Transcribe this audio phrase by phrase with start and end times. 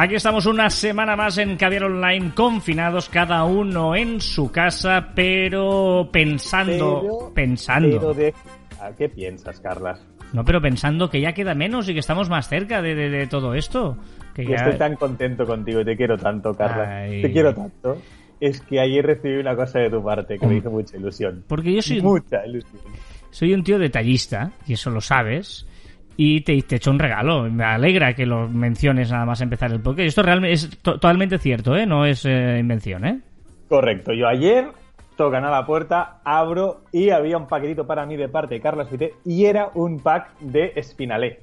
[0.00, 6.08] Aquí estamos una semana más en Caviar Online, confinados cada uno en su casa, pero
[6.12, 7.98] pensando, Pero- pensando.
[7.98, 8.32] Pero de...
[8.80, 10.00] ¿A qué piensas, Carlas?
[10.32, 13.26] No, pero pensando que ya queda menos y que estamos más cerca de, de- de
[13.26, 13.96] todo esto.
[14.34, 16.88] Que ya- estoy tan contento contigo y te quiero tanto, Carlas.
[16.88, 17.20] Ay.
[17.22, 17.96] Te quiero tanto.
[18.38, 21.42] Es que ayer recibí una cosa de tu parte que me hizo mucha ilusión.
[21.48, 22.80] Porque yo soy, Mucha ilusión.
[23.30, 25.66] soy un tío detallista, y eso lo sabes,
[26.20, 27.44] y te, te echo un regalo.
[27.44, 30.08] Me alegra que lo menciones nada más empezar el podcast.
[30.08, 31.86] Esto realmente es to- totalmente cierto, ¿eh?
[31.86, 33.20] No es eh, invención, ¿eh?
[33.68, 34.12] Correcto.
[34.12, 34.66] Yo ayer
[35.16, 38.88] tocan a la puerta, abro y había un paquetito para mí de parte de Carlas
[38.88, 41.40] Fité y era un pack de Espinalé.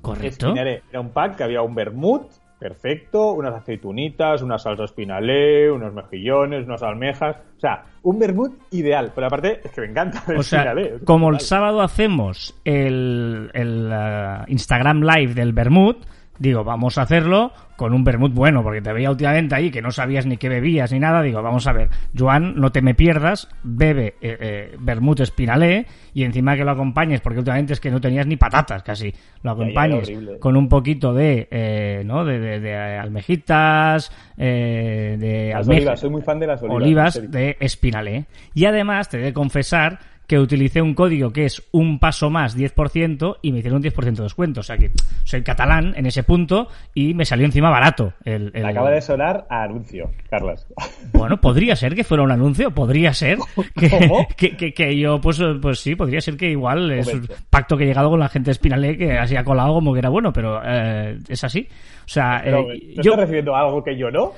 [0.00, 0.46] Correcto.
[0.48, 0.82] Espinalé.
[0.90, 2.22] Era un pack que había un vermut
[2.62, 7.36] perfecto, unas aceitunitas, una salsa espinalé, unos mejillones, unas almejas.
[7.56, 9.12] O sea, un vermut ideal.
[9.14, 10.94] Pero aparte, es que me encanta el O sea, espinalé.
[10.96, 15.96] es como el sábado hacemos el, el, eh, Instagram Live del Bermud,
[16.38, 19.90] digo, vamos a hacerlo con un Bermud bueno, porque te veía últimamente ahí que no
[19.90, 21.20] sabías ni qué bebías ni nada.
[21.22, 26.22] Digo, vamos a ver, Joan, no te me pierdas, bebe eh, eh, Bermud Espinalé y
[26.24, 30.12] encima que lo acompañes, porque últimamente es que no tenías ni patatas casi, lo acompañes
[30.38, 32.24] con un poquito de, eh, ¿no?
[32.24, 37.16] De, de- de almejitas, eh, de Las almejas olivas, soy muy fan de las olivas.
[37.16, 38.26] olivas de Espinalé.
[38.54, 39.98] Y además te he de confesar
[40.32, 44.14] que utilicé un código que es un paso más 10% y me hicieron un 10%
[44.14, 44.60] de descuento.
[44.60, 44.90] O sea que
[45.24, 48.14] soy catalán en ese punto y me salió encima barato.
[48.24, 50.66] El, acaba de sonar a anuncio, Carlas.
[51.12, 53.36] Bueno, podría ser que fuera un anuncio, podría ser
[53.78, 53.90] que,
[54.38, 57.84] que, que- que yo, pues, pues sí, podría ser que igual es un pacto que
[57.84, 60.32] he llegado con la gente de Espinalé que así ha colado como que era bueno,
[60.32, 61.68] pero eh, es así.
[62.06, 62.52] O sea, eh,
[62.96, 63.12] ¿tú yo...
[63.12, 64.32] estás recibiendo algo que yo no?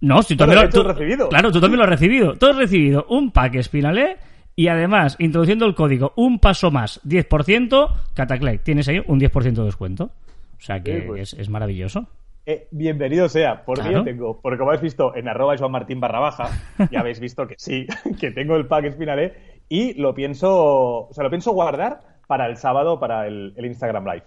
[0.00, 1.28] No, si tú también lo he recibido.
[1.28, 2.34] Claro, tú también lo has recibido.
[2.36, 4.16] Tú has recibido un pack Spinalé
[4.56, 9.64] y además, introduciendo el código un paso más 10%, Cataclec, tienes ahí un 10% de
[9.64, 10.10] descuento.
[10.56, 11.32] O sea que Sí, pues.
[11.34, 12.06] es, es maravilloso.
[12.46, 13.98] Eh, bienvenido sea, porque Claro.
[13.98, 16.50] yo tengo, porque como habéis visto en arroba Joan Martín barra baja,
[16.90, 17.86] ya habéis visto que sí,
[18.20, 19.34] que tengo el pack Espinalé
[19.68, 24.04] y lo pienso, o sea, lo pienso guardar para el sábado, para el, el Instagram
[24.04, 24.24] Live.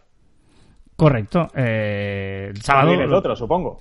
[0.95, 1.47] Correcto.
[1.55, 2.89] Eh, el sábado.
[2.89, 3.79] Tienes otro, supongo.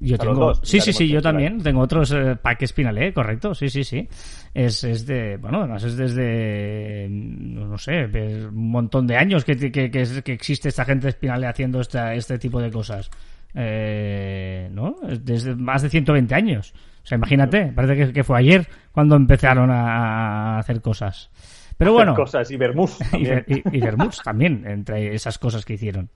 [0.00, 0.46] Yo O sea, los tengo.
[0.46, 1.60] dos, sí, sí, sí, yo también.
[1.60, 3.54] Tengo otros eh, pack Spinalé, correcto.
[3.54, 4.08] Sí, sí, sí.
[4.54, 5.36] Es, es de.
[5.38, 7.08] Bueno, además es desde.
[7.10, 11.06] No sé, de un montón de años que, que, que, es- que existe esta gente
[11.06, 13.10] de Spinalé haciendo esta, este tipo de cosas.
[13.54, 14.96] Eh, ¿No?
[15.08, 16.74] Es Desde más de 120 años.
[17.02, 21.30] O sea, imagínate, parece que, que fue ayer cuando empezaron a, hacer cosas.
[21.76, 22.14] Pero bueno.
[22.14, 23.82] Cosas y vermouth y, y,
[24.22, 26.10] también, entre esas cosas que hicieron.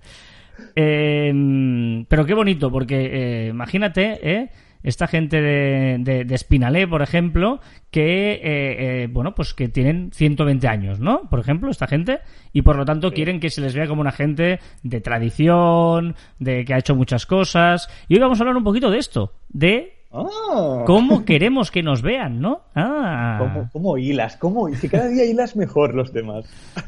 [0.77, 4.51] Eh, pero qué bonito, porque eh, imagínate, ¿eh?
[4.83, 7.61] esta gente de, de, de Espinalé, por ejemplo,
[7.93, 11.29] que, eh, eh, bueno, pues que tienen 120 años, ¿no?
[11.31, 12.19] Por ejemplo, esta gente,
[12.53, 13.15] y por lo tanto Sí.
[13.15, 17.27] quieren que se les vea como una gente de tradición, de que ha hecho muchas
[17.27, 17.89] cosas.
[18.09, 22.03] Y hoy vamos a hablar un poquito de esto, de Ah, cómo queremos que nos
[22.03, 22.63] vean, ¿no?
[22.75, 23.37] Ah.
[23.39, 24.37] ¿Cómo, cómo hilas?
[24.37, 24.69] ¿Cómo?
[24.69, 26.45] Y si cada día hilas mejor los demás.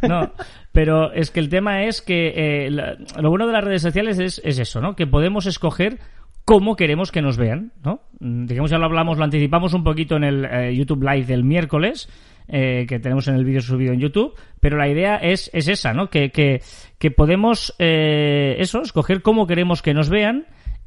[0.07, 0.31] No,
[0.73, 4.19] pero es que el tema es que eh, la- lo bueno de las redes sociales
[4.19, 4.95] es, es eso, ¿no?
[4.95, 5.99] Que podemos escoger
[6.45, 8.01] cómo queremos que nos vean, ¿no?
[8.21, 11.45] Mm, Digamos, ya lo hablamos, lo anticipamos un poquito en el eh, YouTube Live del
[11.45, 12.11] miércoles,
[12.49, 15.95] eh, que tenemos en el vídeo subido en YouTube, pero la idea es, es esa,
[15.95, 16.11] ¿no?
[16.11, 16.61] Que, que,
[16.99, 20.45] que podemos, eh, eso, escoger cómo queremos que nos vean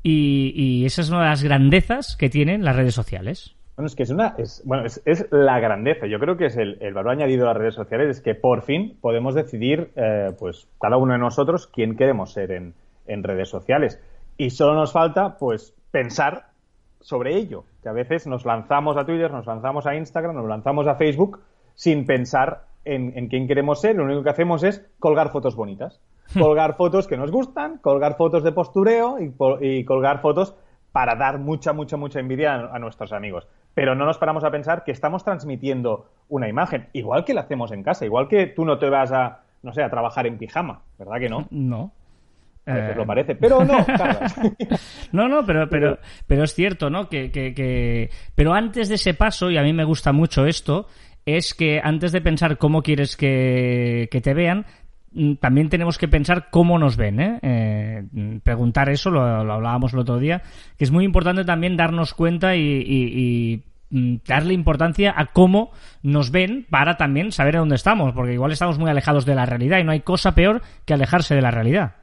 [0.10, 3.56] y, esa es una de las grandezas que tienen las redes sociales.
[3.76, 4.36] Bueno, es que es una.
[4.38, 6.08] Es, bueno, es, la grandeza.
[6.08, 8.98] Yo creo que es el, valor añadido a las redes sociales, es que por fin
[9.02, 12.74] podemos decidir, eh, pues, cada uno de nosotros quién queremos ser en,
[13.06, 14.00] en redes sociales.
[14.38, 16.48] Y solo nos falta, pues, pensar
[17.02, 17.66] sobre ello.
[17.84, 21.42] Que a veces nos lanzamos a Twitter, nos lanzamos a Instagram, nos lanzamos a Facebook
[21.76, 23.96] sin pensar en, en quién queremos ser.
[23.96, 26.00] Lo único que hacemos es colgar fotos bonitas.
[26.34, 29.18] Colgar fotos que nos gustan, colgar fotos de postureo
[29.62, 30.56] y, colgar fotos
[30.92, 33.48] para dar mucha, mucha, mucha envidia a, a nuestros amigos.
[33.74, 37.72] Pero no nos paramos a pensar que estamos transmitiendo una imagen, igual que la hacemos
[37.72, 40.82] en casa, igual que tú no te vas a, no sé, a trabajar en pijama,
[40.98, 41.48] ¿verdad que no?
[41.52, 41.92] No.
[42.66, 44.36] A veces Eh, lo parece, pero no, Carlas.
[45.12, 47.08] No, no, pero, pero, pero es cierto, ¿no?
[47.08, 48.10] Que, que, que...
[48.36, 50.88] Pero antes de ese paso, y a mí me gusta mucho esto,
[51.26, 54.66] es que antes de pensar cómo quieres que, que te vean,
[55.40, 57.40] también tenemos que pensar cómo nos ven, ¿eh?
[57.42, 60.42] Eh, mm, preguntar eso, lo, lo hablábamos el otro día,
[60.78, 65.72] que es muy importante también darnos cuenta y, y- y mm, darle importancia a cómo
[66.04, 69.46] nos ven para también saber a dónde estamos, porque igual estamos muy alejados de la
[69.46, 71.96] realidad y no hay cosa peor que alejarse de la realidad.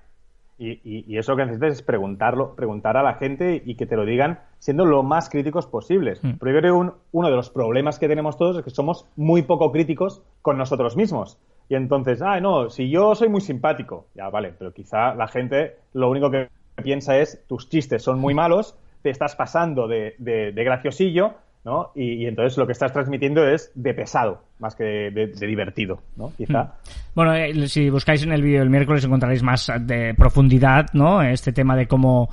[0.57, 4.39] Y, eso que necesitas es preguntarlo, preguntar a la gente y que te lo digan
[4.59, 6.23] siendo lo más críticos posibles.
[6.23, 6.35] Mm.
[6.41, 10.57] Pero uno de los problemas que tenemos todos es que somos muy poco críticos con
[10.57, 11.39] nosotros mismos.
[11.69, 15.77] Y entonces, ah, no, si yo soy muy simpático, ya vale, pero quizá la gente
[15.93, 16.49] lo único que
[16.83, 21.35] piensa es tus chistes son muy malos, te estás pasando de, de graciosillo
[21.65, 21.93] ¿no?
[21.95, 26.31] Y, entonces lo que estás transmitiendo es de pesado, más que de, divertido, ¿no?
[26.37, 26.63] Quizá.
[26.63, 26.71] Hmm.
[27.15, 31.23] Bueno, eh, si buscáis en el vídeo del miércoles encontraréis más de profundidad, ¿no?
[31.23, 32.29] Este tema de cómo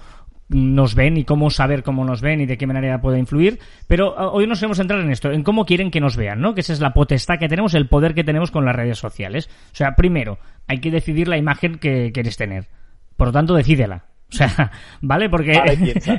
[0.51, 3.59] nos ven y cómo saber cómo nos ven y de qué manera puede influir.
[3.88, 6.53] Pero ah, hoy nos queremos entrar en esto, en cómo quieren que nos vean, ¿no?
[6.53, 9.50] Que esa es la potestad que tenemos, el poder que tenemos con las redes sociales.
[9.71, 12.68] O sea, primero, hay que decidir la imagen que quieres tener.
[13.15, 14.06] Por lo tanto, decídela.
[14.31, 14.71] O sea,
[15.01, 15.30] ¿vale?
[15.30, 15.53] Porque,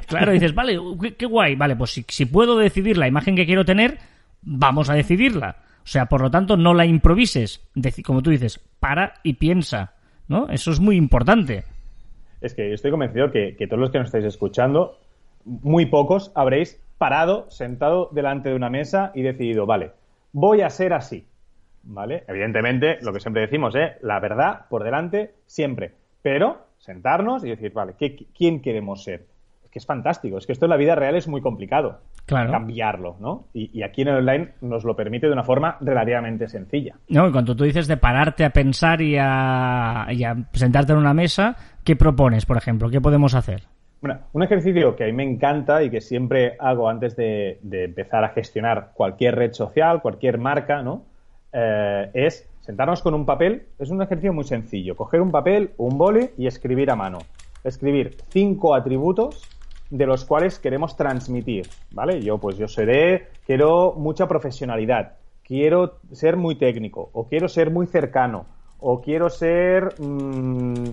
[0.06, 0.78] claro, dices, vale,
[1.18, 3.98] qué, guay, vale, pues si, si, puedo decidir la imagen que quiero tener,
[4.40, 5.56] vamos a decidirla.
[5.84, 7.60] O sea, por lo tanto, no la improvises.
[8.04, 9.94] como tú dices, para y piensa,
[10.28, 10.48] ¿no?
[10.48, 11.64] Eso es muy importante.
[12.42, 14.98] Es que estoy convencido que, que todos los que nos estáis escuchando,
[15.44, 19.92] muy pocos habréis parado, sentado delante de una mesa y decidido, vale,
[20.32, 21.26] voy a ser así.
[21.84, 22.22] ¿Vale?
[22.28, 23.94] Evidentemente, lo que siempre decimos, ¿eh?
[24.02, 25.92] La verdad por delante, siempre.
[26.22, 29.26] Pero sentarnos y decir, vale, ¿qué, ¿quién queremos ser?
[29.72, 32.00] Que es fantástico, es que esto en la vida real es muy complicado.
[32.26, 33.46] Cambiarlo, ¿no?
[33.54, 36.96] Y, aquí en el online nos lo permite de una forma relativamente sencilla.
[37.08, 40.06] No, y cuando tú dices de pararte a pensar y a,
[40.52, 42.90] sentarte en una mesa, ¿qué propones, por ejemplo?
[42.90, 43.62] ¿Qué podemos hacer?
[44.02, 47.84] Bueno, un ejercicio que a mí me encanta y que siempre hago antes de, de
[47.84, 51.06] empezar a gestionar cualquier red social, cualquier marca, ¿no?
[51.52, 53.66] Eh, es sentarnos con un papel.
[53.78, 54.96] Es un ejercicio muy sencillo.
[54.96, 57.18] Coger un papel, un boli y escribir a mano.
[57.64, 59.48] Escribir cinco atributos
[59.92, 62.22] de los cuales queremos transmitir, ¿vale?
[62.22, 67.86] Yo, pues yo seré, quiero mucha profesionalidad, quiero ser muy técnico, o quiero ser muy
[67.86, 68.46] cercano,
[68.80, 70.84] o quiero ser, mm,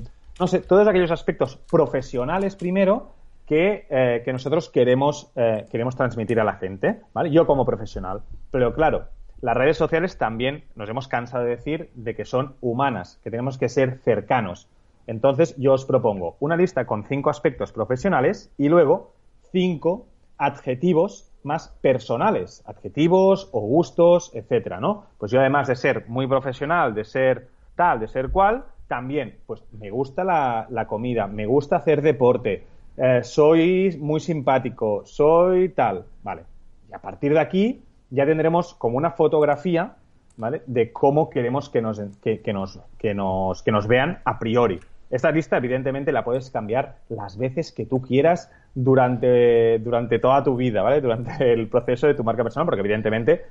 [0.42, 3.14] no sé, todos aquellos aspectos profesionales primero
[3.48, 7.32] que, eh, que nosotros queremos, eh, queremos transmitir a la gente, ¿vale?
[7.32, 8.22] Yo como profesional.
[8.52, 9.06] Pero claro,
[9.40, 13.58] las redes sociales también nos hemos cansado de decir de que son humanas, que tenemos
[13.58, 14.68] que ser cercanos.
[15.10, 19.14] Entonces, yo os propongo una lista con cinco aspectos profesionales y luego
[19.52, 20.06] cinco
[20.38, 25.06] adjetivos más personales, adjetivos o gustos, etcétera, ¿no?
[25.18, 29.64] Pues yo además de ser muy profesional, de ser tal, de ser cual, también, pues
[29.72, 36.44] me gusta la, comida, me gusta hacer deporte, eh, soy muy simpático, soy tal, vale.
[36.88, 37.82] Y a partir de aquí
[38.12, 39.96] ya tendremos como una fotografía
[40.38, 40.62] ¿vale?
[40.68, 44.80] de cómo queremos que nos, que, nos, que, nos, que nos vean a priori.
[45.10, 50.56] Esta lista, evidentemente, la puedes cambiar las veces que tú quieras durante, durante toda tu
[50.56, 51.02] vida, ¿vale?
[51.02, 53.46] Durante el proceso de tu marca personal, porque evidentemente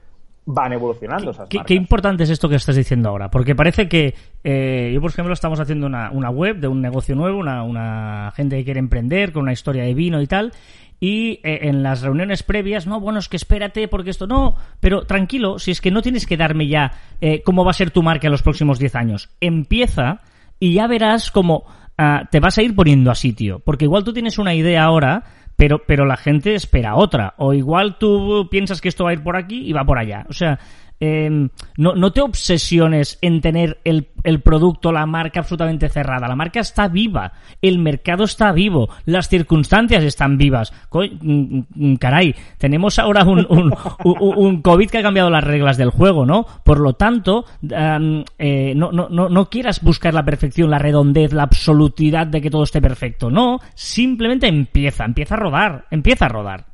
[0.50, 4.14] van evolucionando esas ¿Qué, Qué importante es esto que estás diciendo ahora, porque parece que
[4.44, 8.32] eh, yo, por ejemplo, estamos haciendo una, una web de un negocio nuevo, una, una
[8.34, 10.52] gente que quiere emprender con una historia de vino y tal,
[11.00, 15.02] y eh, en las reuniones previas, no, bueno, es que espérate porque esto no, pero
[15.02, 18.02] tranquilo, si es que no tienes que darme ya eh, cómo va a ser tu
[18.02, 19.31] marca en los próximos 10 años.
[19.40, 20.22] Empieza
[20.58, 21.64] y ya verás cómo
[21.96, 25.25] ah, te vas a ir poniendo a sitio, porque igual tú tienes una idea ahora,
[25.56, 29.22] pero, pero la gente espera otra, o igual tú piensas que esto va a ir
[29.22, 30.25] por aquí y va por allá.
[30.28, 30.58] O sea,
[31.00, 36.26] Em, no, no, te obsesiones en tener el, el, producto, la marca absolutamente cerrada.
[36.26, 40.73] La marca está viva, el mercado está vivo, las circunstancias están vivas.
[40.93, 43.73] Mm, mm, caray, tenemos ahora un, un,
[44.05, 46.45] un, COVID que ha cambiado las reglas del juego, ¿no?
[46.64, 51.45] Por lo tanto, eh, no, no, no, no quieras buscar la perfección, la redondez, la
[51.45, 53.31] absolutidad de que todo esté perfecto.
[53.31, 56.67] No, simplemente empieza, empieza a rodar, empieza a rodar.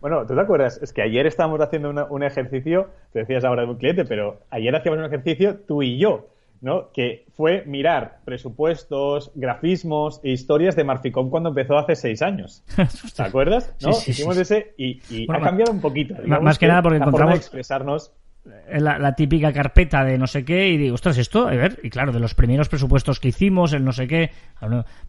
[0.00, 0.80] Bueno, ¿tú te acuerdas?
[0.82, 4.74] Es que ayer estábamos haciendo un ejercicio, te decías ahora de un cliente, pero ayer
[4.74, 6.28] hacíamos un ejercicio tú y yo,
[6.62, 6.90] ¿no?
[6.92, 12.64] Que fue mirar presupuestos, grafismos e historias de Marficom cuando empezó hace seis años.
[13.16, 13.74] ¿Te acuerdas?
[13.82, 13.90] ¿No?
[13.90, 16.14] Hicimos ese y, ha cambiado un poquito.
[16.26, 17.36] Más que, nada porque encontramos...
[17.36, 18.12] expresarnos
[18.44, 22.12] la, típica carpeta de no sé qué y digo, ostras, esto, a ver, y claro,
[22.12, 24.30] de los primeros presupuestos que hicimos, el no sé qué.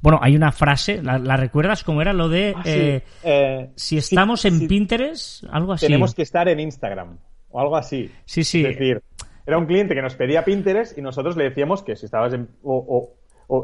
[0.02, 4.46] Bueno, hay una frase, ¿la, recuerdas cómo era lo de ah, eh, eh, si estamos
[4.46, 5.46] en Pinterest?
[5.50, 5.86] Algo así.
[5.86, 7.18] Tenemos que estar en Instagram
[7.50, 8.12] o algo así.
[8.26, 8.66] Sí, sí.
[8.66, 9.02] Es decir,
[9.46, 12.50] era un cliente que nos pedía Pinterest y nosotros le decíamos que si estabas en.
[12.64, 13.16] o,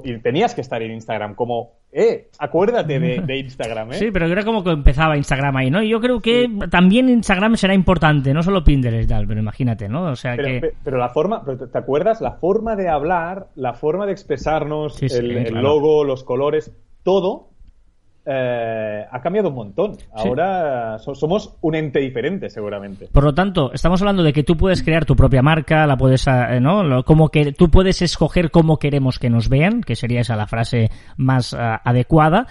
[0.04, 3.96] y tenías que estar en Instagram, como, eh, acuérdate de, Instagram, ¿eh?
[3.96, 5.82] Sí, pero era como que empezaba Instagram ahí, ¿no?
[5.82, 9.88] Y yo creo que también Instagram será importante, no solo Pinterest y tal, pero imagínate,
[9.88, 10.12] ¿no?
[10.12, 10.74] O sea pero, que...
[10.84, 12.22] Pero la forma, ¿te acuerdas?
[12.22, 17.47] La forma de hablar, la forma de expresarnos, el, logo, los colores, todo
[18.30, 19.98] eh, ha cambiado un montón.
[20.14, 23.08] Ahora somos un ente diferente, seguramente.
[23.12, 26.28] Por lo tanto, estamos hablando de que tú puedes crear tu propia marca, la puedes,
[26.28, 27.04] eh, ¿no?
[27.04, 30.90] Como que tú puedes escoger cómo queremos que nos vean, que sería esa la frase
[31.16, 32.48] más eh, adecuada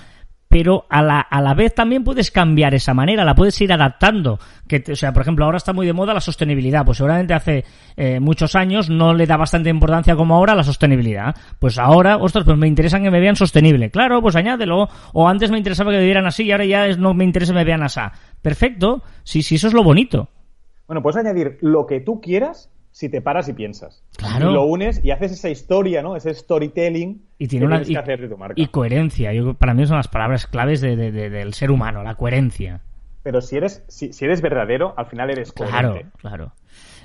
[0.48, 4.38] pero a la, a la vez también puedes cambiar esa manera, la puedes ir adaptando.
[4.68, 7.64] Que, o sea, por ejemplo, ahora está muy de moda la sostenibilidad, pues seguramente hace
[7.96, 11.34] eh, muchos años no le da bastante importancia como ahora a la sostenibilidad.
[11.58, 13.90] Pues ahora, ostras, pues me interesa que me vean sostenible.
[13.90, 14.88] Claro, pues añádelo.
[15.12, 17.58] O antes me interesaba que me vieran así y ahora ya no me interesa que
[17.58, 18.00] me vean así.
[18.42, 20.28] Perfecto, sí, sí, eso es lo bonito.
[20.86, 24.02] Bueno, puedes añadir lo que tú quieras si te paras y piensas.
[24.16, 24.48] Claro.
[24.48, 26.16] Y lo unes y haces esa historia, ¿no?
[26.16, 28.54] Ese storytelling y tiene una, que hacer de tu marca.
[28.56, 29.34] Y coherencia.
[29.34, 32.80] Yo, para mí son las palabras claves de, del ser humano, la coherencia.
[33.22, 35.78] Pero si eres, si, si eres verdadero, al final eres coherente.
[35.78, 36.52] Claro, claro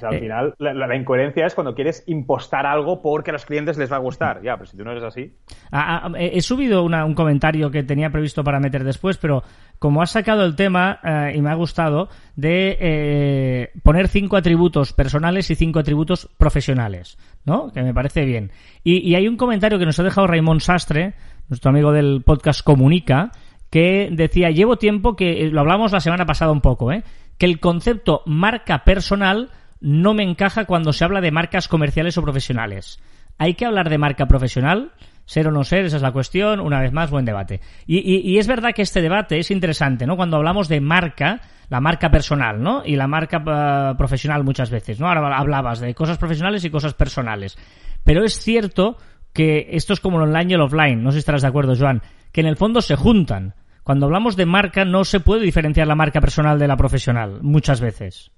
[0.03, 3.91] al eh, final, la, incoherencia es cuando quieres impostar algo porque a los clientes les
[3.91, 4.41] va a gustar.
[4.41, 5.33] Ya, pero si tú no eres así.
[5.71, 9.43] Ah, ah, he subido un comentario que tenía previsto para meter después, pero
[9.79, 14.93] como has sacado el tema eh, y me ha gustado, de eh, poner cinco atributos
[14.93, 17.71] personales y cinco atributos profesionales, ¿no?
[17.71, 18.51] Que me parece bien.
[18.83, 21.13] Y, y hay un comentario que nos ha dejado Raymond Sastre,
[21.49, 23.31] nuestro amigo del podcast Comunica,
[23.71, 27.03] que decía, llevo tiempo que, lo hablamos la semana pasada un poco, ¿eh?
[27.37, 29.49] que el concepto marca personal
[29.81, 32.99] no me encaja cuando se habla de marcas comerciales o profesionales.
[33.37, 34.91] ¿Hay que hablar de marca profesional?
[35.25, 36.59] Ser o no ser, esa es la cuestión.
[36.59, 37.59] Una vez más, buen debate.
[37.87, 40.15] Y, es verdad que este debate es interesante, ¿no?
[40.15, 42.83] Cuando hablamos de marca, la marca personal, ¿no?
[42.85, 45.07] Y la marca eh, profesional muchas veces, ¿no?
[45.07, 47.57] Ahora hablabas de cosas profesionales y cosas personales.
[48.03, 48.97] Pero es cierto
[49.33, 51.75] que esto es como el online y el offline, no sé si estarás de acuerdo,
[51.75, 53.55] Joan, que en el fondo se juntan.
[53.83, 57.81] Cuando hablamos de marca no se puede diferenciar la marca personal de la profesional, muchas
[57.81, 58.31] veces.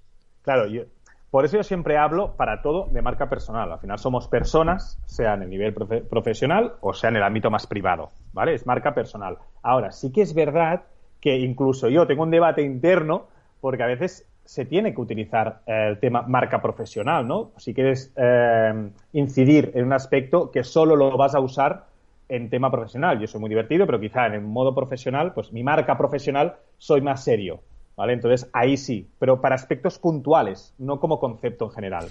[0.43, 0.83] Claro, yo,
[1.33, 3.71] por eso yo siempre hablo para todo de marca personal.
[3.71, 7.65] Al final somos personas, sea en el nivel profesional o sea en el ámbito más
[7.65, 8.53] privado, ¿vale?
[8.53, 9.39] Es marca personal.
[9.63, 10.83] Ahora, sí que es verdad
[11.19, 13.25] que incluso yo tengo un debate interno
[13.61, 17.49] porque a veces se tiene que utilizar el tema marca profesional, ¿no?
[17.57, 21.85] Si quieres eh, incidir en un aspecto que solo lo vas a usar
[22.29, 23.19] en tema profesional.
[23.19, 27.01] Yo soy muy divertido, pero quizá en el modo profesional, pues mi marca profesional soy
[27.01, 27.61] más serio.
[27.95, 28.13] ¿Vale?
[28.13, 32.05] Entonces, ahí sí, pero para aspectos puntuales, no como concepto en general.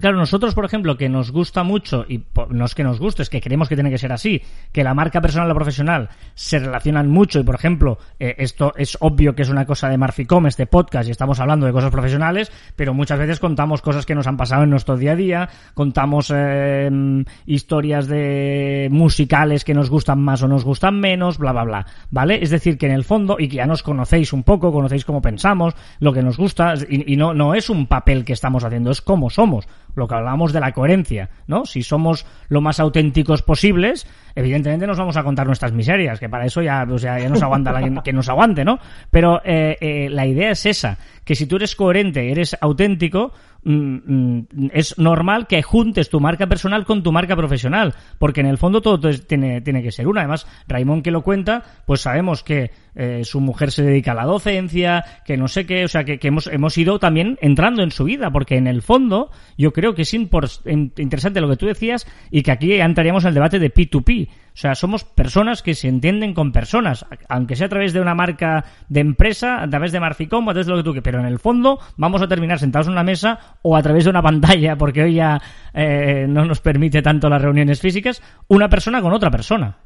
[0.00, 3.30] Claro, nosotros, por ejemplo, que nos gusta mucho, y no es que nos guste, es
[3.30, 6.58] que creemos que tiene que ser así, que la marca personal y la profesional se
[6.58, 10.46] relacionan mucho, y por ejemplo, eh, esto es obvio que es una cosa de Marficom,
[10.46, 14.26] este podcast, y estamos hablando de cosas profesionales, pero muchas veces contamos cosas que nos
[14.26, 20.20] han pasado en nuestro día a día, contamos em, historias de musicales que nos gustan
[20.20, 22.42] más o nos gustan menos, bla, bla, bla, ¿vale?
[22.42, 25.20] Es decir, que en el fondo, y que ya nos conocéis un poco, conocéis cómo
[25.20, 29.02] pensamos, lo que nos gusta, y, no, no es un papel que estamos haciendo, es
[29.02, 31.66] cómo somos, lo que hablamos de la coherencia, ¿no?
[31.66, 36.46] Si somos lo más auténticos posibles, evidentemente nos vamos a contar nuestras miserias, que para
[36.46, 38.78] eso ya, pues ya, nos aguanta la, que nos aguante, ¿no?
[39.10, 43.70] Pero eh, eh, la idea es esa, que si tú eres coherente, eres auténtico, mm,
[43.72, 48.58] mm, es normal que juntes tu marca personal con tu marca profesional, porque en el
[48.58, 50.22] fondo todo tiene, tiene que ser una.
[50.22, 54.24] Además, Raimón que lo cuenta, pues sabemos que eh, su mujer se dedica a la
[54.24, 58.04] docencia, que no sé qué, o sea, que, hemos, hemos ido también entrando en su
[58.04, 62.42] vida, porque en el fondo yo creo que es interesante lo que tú decías y
[62.42, 64.21] que aquí entraríamos en el debate de P2P.
[64.54, 68.14] O sea, somos personas que se entienden con personas, aunque sea a través de una
[68.14, 71.20] marca de empresa, a través de Marficom, a través de lo que tú quieras, pero
[71.20, 74.22] en el fondo vamos a terminar sentados en una mesa o a través de una
[74.22, 75.40] pantalla, porque hoy ya
[75.72, 79.78] eh, no nos permite tanto las reuniones físicas, una persona con otra persona.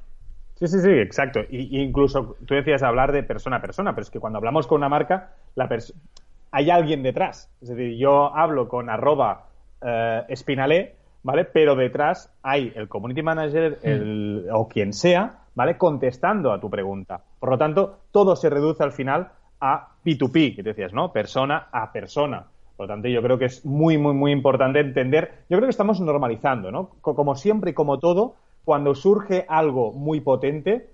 [0.57, 1.41] Sí, sí, sí, exacto.
[1.51, 4.79] Y, incluso tú decías hablar de persona a persona, pero es que cuando hablamos con
[4.79, 5.69] una marca, la
[6.51, 7.51] hay alguien detrás.
[7.61, 9.47] Es decir, yo hablo con arroba
[9.83, 10.23] eh,
[11.27, 11.45] ¿vale?
[11.45, 15.77] Pero detrás hay el community manager el, o quien sea, ¿vale?
[15.77, 17.21] Contestando a tu pregunta.
[17.41, 21.13] Por lo tanto, todo se reduce al final a P2P, que te decías, ¿no?
[21.13, 22.47] Persona a persona.
[22.77, 25.43] Por lo tanto, yo creo que es muy, muy, muy importante entender.
[25.51, 26.91] Yo creo que estamos normalizando, ¿no?
[27.01, 30.91] Como siempre y como todo, cuando surge algo muy potente,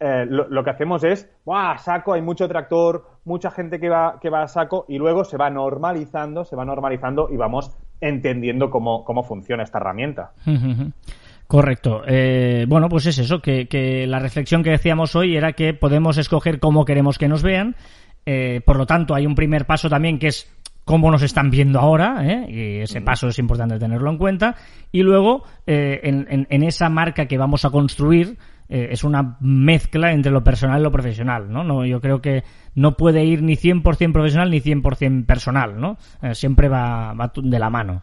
[0.00, 1.78] eh, lo, que hacemos es, ¡guau!
[1.78, 5.36] Saco, hay mucho tractor, mucha gente que va, que va a saco, y luego se
[5.36, 10.32] va normalizando, se va normalizando y vamos entendiendo cómo, cómo funciona esta herramienta.
[11.46, 12.02] Correcto.
[12.06, 16.58] Eh, bueno, pues es eso, que, la reflexión que decíamos hoy era que podemos escoger
[16.58, 17.76] cómo queremos que nos vean.
[18.24, 20.50] Eh, por lo tanto, hay un primer paso también que es
[20.86, 22.46] cómo nos están viendo ahora, ¿eh?
[22.48, 24.54] y ese paso es importante tenerlo en cuenta,
[24.92, 28.38] y luego eh, en, esa marca que vamos a construir
[28.68, 31.64] eh, es una mezcla entre lo personal y lo profesional, ¿no?
[31.64, 32.44] no yo creo que
[32.74, 35.96] no puede ir ni 100% profesional ni 100% personal, ¿no?
[36.34, 38.02] siempre va, va de la mano.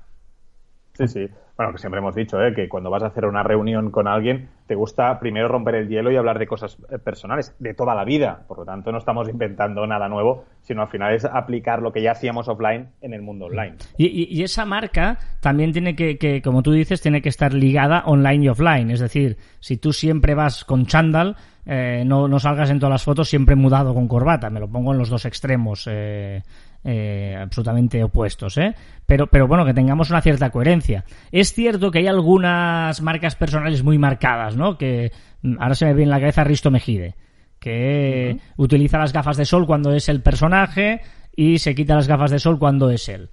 [0.94, 1.28] Sí, sí.
[1.56, 2.52] Bueno, que siempre hemos dicho, ¿eh?
[2.56, 6.12] que cuando vas a hacer una reunión con alguien, te gusta primero romper el hielo
[6.12, 8.44] y hablar de cosas eh, personales, de toda la vida.
[8.48, 12.02] Por lo tanto, no estamos inventando nada nuevo, sino al final es aplicar lo que
[12.02, 13.76] ya hacíamos offline en el mundo online.
[13.98, 18.46] Y, esa marca también tiene que, que, como tú dices, tiene que estar ligada online
[18.46, 18.90] y offline.
[18.90, 23.04] Es decir, si tú siempre vas con chándal, eh, no, no, salgas en todas las
[23.04, 24.50] fotos siempre mudado con corbata.
[24.50, 25.88] Me lo pongo en los dos extremos.
[25.90, 26.42] Eh,
[26.84, 28.76] eh, absolutamente opuestos, ¿eh?
[29.06, 31.06] Pero, pero bueno, que tengamos una cierta coherencia.
[31.32, 34.78] Es cierto que hay algunas marcas personales muy marcadas, ¿no?
[34.78, 35.12] Que
[35.42, 37.16] mm, ahora se me viene en la cabeza Risto Mejide,
[37.60, 41.02] que utiliza las gafas de sol cuando es el personaje
[41.36, 43.30] y se quita las gafas de sol cuando es él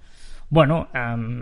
[0.51, 0.89] bueno,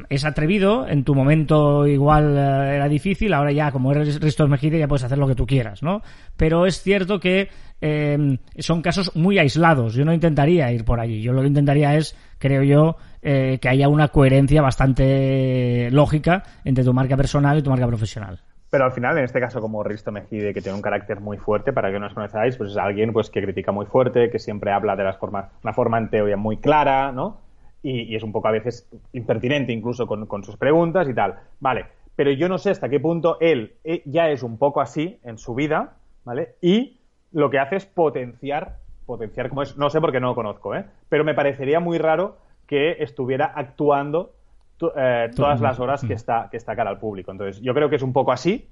[0.08, 4.78] es atrevido, en tu momento igual eh, era difícil, ahora ya como eres Ristos Mejide
[4.78, 6.04] ya puedes hacer lo que tú quieras, ¿no?
[6.38, 7.50] Pero es cierto que
[7.82, 11.96] em, son casos muy aislados, yo no intentaría ir por allí, yo lo que intentaría
[11.96, 17.64] es, creo yo, eh, que haya una coherencia bastante lógica entre tu marca personal y
[17.64, 18.40] tu marca profesional.
[18.70, 21.74] Pero al final, en este caso, como Risto Mejide, que tiene un carácter muy fuerte,
[21.74, 24.72] para que no os conozcáis, pues es alguien pues que critica muy fuerte, que siempre
[24.72, 27.49] habla de las formas, una forma en teoría muy clara, ¿no?
[27.84, 31.40] Y, es un poco a veces impertinente incluso con, sus preguntas y tal.
[31.60, 35.20] Vale, pero yo no sé hasta qué punto él eh, ya es un poco así
[35.24, 36.56] en su vida, ¿vale?
[36.62, 37.00] Y
[37.32, 40.86] lo que hace es potenciar, potenciar como es, no sé porque no lo conozco, ¿eh?
[41.08, 44.34] Pero me parecería muy raro que estuviera actuando
[44.96, 47.32] eh, todas las horas que está, que está cara al público.
[47.32, 48.70] Entonces, yo creo que es un poco así,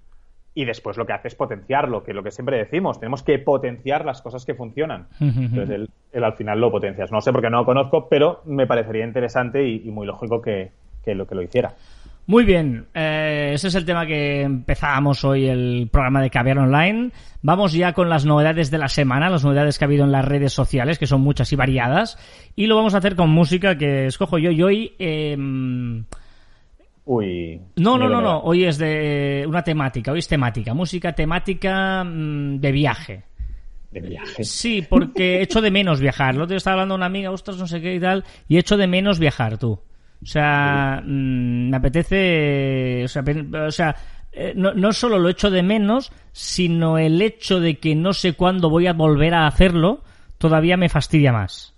[0.58, 3.38] y después lo que hace es potenciarlo, que es lo que siempre decimos, tenemos que
[3.38, 5.06] potenciar las cosas que funcionan.
[5.20, 7.12] Entonces él, al final lo potencias.
[7.12, 10.72] No sé porque no lo conozco, pero me parecería interesante y, muy lógico que,
[11.14, 11.76] lo, que lo hiciera.
[12.26, 17.12] Muy bien, eh, ese es el tema que empezábamos hoy el programa de Caviar Online.
[17.44, 20.26] Vamos ya con las novedades de la semana, las novedades que ha habido en las
[20.26, 22.18] redes sociales, que son muchas y variadas.
[22.56, 24.50] Y lo vamos a hacer con música que escojo yo.
[24.50, 24.96] Y hoy...
[24.98, 25.38] Eh,
[27.08, 27.62] Uy.
[27.78, 28.40] No, no, no, no.
[28.40, 30.12] Hoy es de una temática.
[30.12, 30.74] Hoy es temática.
[30.74, 33.24] Música temática mm, de viaje.
[33.90, 34.44] De viaje.
[34.44, 36.36] Sí, porque echo de menos viajar.
[36.36, 38.26] Lo te estaba hablando una amiga, ostras, no sé qué y tal.
[38.50, 39.72] Y echo de menos viajar, tú.
[40.22, 43.06] O sea, mm, me apetece.
[43.06, 43.24] O sea,
[43.68, 43.96] o sea
[44.34, 48.34] eh, no, no solo lo echo de menos, sino el hecho de que no sé
[48.34, 50.02] cuándo voy a volver a hacerlo,
[50.38, 51.74] todavía me fastidia más.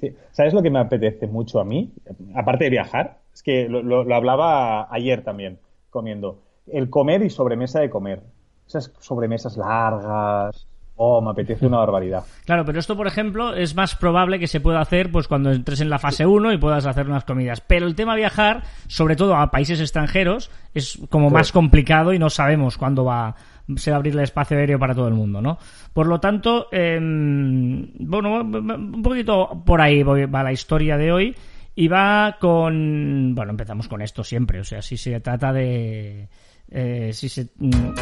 [0.00, 0.12] Sí.
[0.32, 1.92] ¿Sabes lo que me apetece mucho a mí?
[2.34, 5.58] Aparte de viajar, es que lo, hablaba ayer también,
[5.90, 6.38] comiendo.
[6.66, 8.22] El comer y sobremesa de comer.
[8.66, 10.66] Esas sobremesas largas.
[10.96, 12.22] Oh, me apetece una barbaridad.
[12.46, 15.80] Claro, pero esto, por ejemplo, es más probable que se pueda hacer pues cuando entres
[15.80, 17.60] en la fase 1 y puedas hacer unas comidas.
[17.60, 22.30] Pero el tema viajar, sobre todo a países extranjeros, es como más complicado y no
[22.30, 23.34] sabemos cuándo va
[23.76, 25.58] se va a abrir el espacio aéreo para todo el mundo, ¿no?
[25.92, 31.34] Por lo tanto, em, bueno, un poquito por ahí va la historia de hoy
[31.74, 33.34] y va con...
[33.34, 34.60] Bueno, empezamos con esto siempre.
[34.60, 36.28] O sea, si se trata de...
[36.70, 37.48] Eh, si se...
[37.58, 37.94] Mm,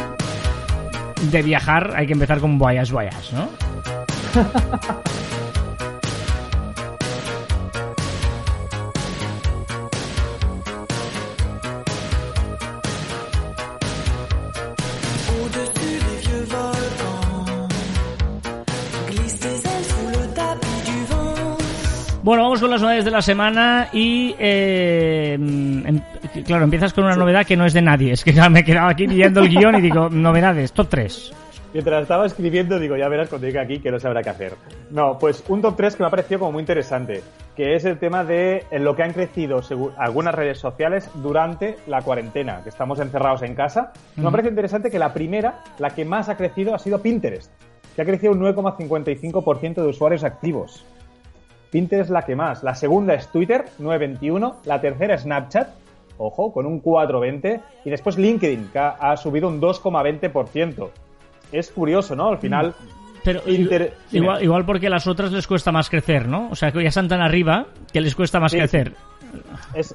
[1.31, 3.49] de viajar, hay que empezar con Voyage Voyage, ¿no?
[22.23, 25.99] Bueno, vamos con las novedades de la semana y, eh, em,
[26.45, 28.13] claro, empiezas con una novedad que no es de nadie.
[28.13, 31.33] Es que ya me he quedado aquí leyendo el guion y digo, novedades, top 3.
[31.73, 34.53] Mientras estaba escribiendo, digo, ya verás cuando llegue aquí que no sabrá qué hacer.
[34.89, 37.21] No, pues un top 3 que me ha parecido como muy interesante,
[37.57, 39.59] que es el tema de lo que han crecido
[39.97, 43.91] algunas redes sociales durante la cuarentena, que estamos encerrados en casa.
[44.15, 47.51] Me parece interesante que la primera, la que más ha crecido, ha sido Pinterest,
[47.97, 50.85] que ha crecido un 9,55% de usuarios activos.
[51.73, 52.61] Pinterest es la que más.
[52.61, 54.57] La segunda es Twitter, 921.
[54.65, 55.69] La tercera es Snapchat,
[56.19, 57.61] ojo, con un 420.
[57.83, 60.89] Y después LinkedIn, que ha, subido un 2,20%.
[61.51, 62.29] Es curioso, ¿no?
[62.29, 62.75] Al final...
[63.23, 63.41] Pero
[64.11, 66.49] igual, igual, porque a las otras les cuesta más crecer, ¿no?
[66.51, 68.93] O sea, que ya están tan arriba que les cuesta más crecer.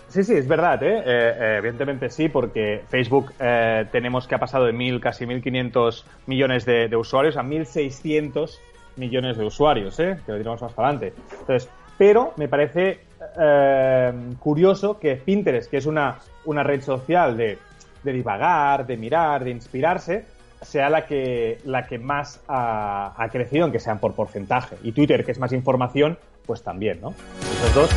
[0.08, 0.96] sí, sí, es verdad, ¿eh?
[0.96, 1.56] Eh, ¿eh?
[1.58, 6.88] evidentemente sí, porque Facebook eh, tenemos que ha pasado de mil, casi 1.500 millones de,
[6.88, 8.58] de usuarios a 1.600
[8.98, 10.18] millones de usuarios, ¿eh?
[10.24, 11.14] que lo diremos más adelante.
[11.40, 13.00] Entonces, pero me parece
[13.40, 17.58] eh, curioso que Pinterest, que es una, una red social de,
[18.02, 20.24] de, divagar, de mirar, de inspirarse,
[20.62, 24.76] sea la que, la que más ha, crecido, aunque sean por porcentaje.
[24.82, 27.14] Y Twitter, que es más información, pues también, ¿no?
[27.40, 27.90] Esos dos.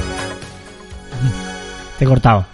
[1.97, 2.45] Te he cortado.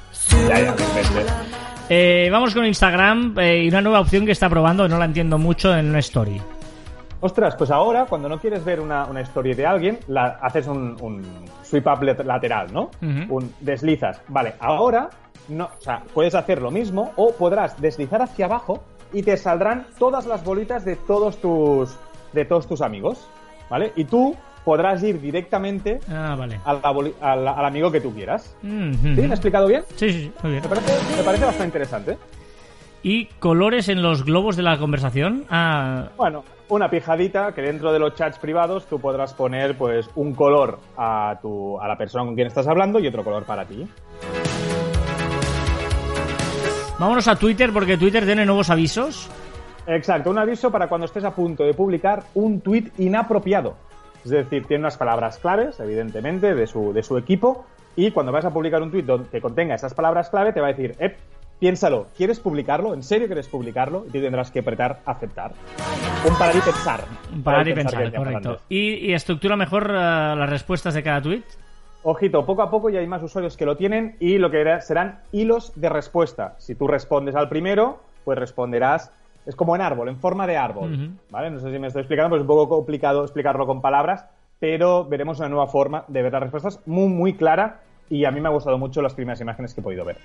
[1.90, 5.38] eh, vamos con Instagram eh, y una nueva opción que está probando, no la entiendo
[5.38, 6.42] mucho, en una story.
[7.20, 10.96] Ostras, pues ahora, cuando no quieres ver una, una historia de alguien, la, haces un,
[11.02, 11.24] un
[11.64, 12.92] sweep up lateral, ¿no?
[13.02, 14.22] Un deslizas.
[14.28, 15.10] Vale, ahora
[15.48, 19.88] no, o sea, puedes hacer lo mismo o podrás deslizar hacia abajo y te saldrán
[19.98, 21.96] todas las bolitas de todos tus
[22.34, 23.28] de todos tus amigos,
[23.70, 23.94] ¿vale?
[23.96, 26.60] Y tú podrás ir directamente Ah, vale.
[26.66, 28.54] al, aboli- al- al amigo que tú quieras.
[28.62, 29.08] Mm, ¿Sí?
[29.16, 29.84] ¿Me he explicado bien?
[29.96, 30.64] Sí, sí, sí, muy bien.
[30.64, 32.18] Me parece, me parece bastante interesante.
[33.04, 35.46] ¿Y colores en los globos de la conversación?
[35.50, 40.34] Ah, Bueno, una pijadita que dentro de los chats privados tú podrás poner pues un
[40.34, 43.88] color a tu a la persona con quien estás hablando y otro color para ti.
[47.00, 49.30] vámonos a Twitter porque Twitter tiene nuevos avisos.
[49.86, 53.76] Exacto, un aviso para cuando estés a punto de publicar un tweet inapropiado.
[54.26, 58.44] Es decir, tiene unas palabras claves, evidentemente, de su, de su equipo, y cuando vas
[58.44, 61.16] a publicar un tweet que contenga esas palabras clave, te va a decir, eh,
[61.60, 62.94] piénsalo, ¿quieres publicarlo?
[62.94, 64.06] ¿En serio quieres publicarlo?
[64.08, 65.52] Y tú tendrás que apretar aceptar.
[66.28, 67.02] Un parar y pensar.
[67.44, 68.58] Parar y pensar, decíamos correcto.
[68.70, 71.44] ¿Y, y estructura mejor ah, las respuestas de cada tweet?
[72.04, 75.20] Ojito, poco a poco ya hay más usuarios que lo tienen y lo que serán
[75.32, 76.56] hilos de respuesta.
[76.58, 79.12] Si tú respondes al primero, pues responderás.
[79.46, 80.94] Es como en árbol, en forma de árbol.
[80.94, 81.12] Ujú.
[81.30, 81.52] ¿Vale?
[81.52, 84.26] No sé si me estoy explicando, pues es un poco complicado explicarlo con palabras,
[84.60, 87.82] pero veremos una nueva forma de ver las respuestas muy, muy clara.
[88.10, 90.18] Y a mí me ha gustado mucho las primeras imágenes que he podido ver.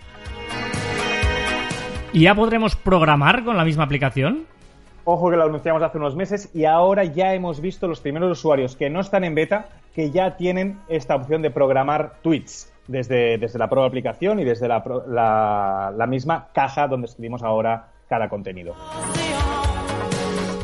[2.12, 4.44] ¿Y ya podremos programar con la misma aplicación?
[5.04, 8.76] Ojo que lo anunciamos hace unos meses y ahora ya hemos visto los primeros usuarios
[8.76, 13.58] que no están en beta que ya tienen esta opción de programar tweets desde, desde
[13.58, 18.74] la propia aplicación y desde la, la- la misma caja donde escribimos ahora cada contenido.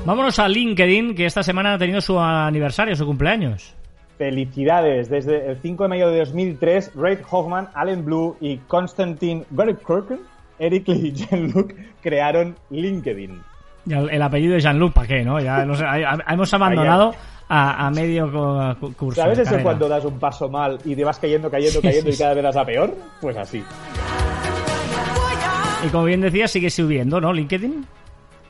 [0.04, 3.74] Vámonos a LinkedIn, que esta semana ha tenido su aniversario, su cumpleaños.
[4.16, 10.20] Felicidades, desde el 5 de mayo de 2003, Reid Hoffman, Alan Blue y Konstantin Gorikirken,
[10.58, 13.40] Eric Lee y Jean-Luc crearon LinkedIn.
[13.88, 15.24] El, el apellido de Jean-Luc, ¿para qué?
[15.24, 15.40] no?
[15.40, 17.14] Ya hemos abandonado
[17.48, 19.20] a, a medio cu- curso.
[19.22, 22.34] ¿Sabes eso cuando das un paso mal y te vas cayendo, cayendo, cayendo y cada
[22.34, 22.94] vez vas a peor?
[23.20, 23.62] Pues así.
[25.84, 27.32] Y como bien decía, sigue subiendo, ¿no?
[27.32, 27.86] LinkedIn.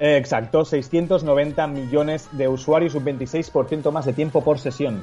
[0.01, 5.03] Eh, Exacto, 690 millones de usuarios, un 26% más de tiempo por sesión.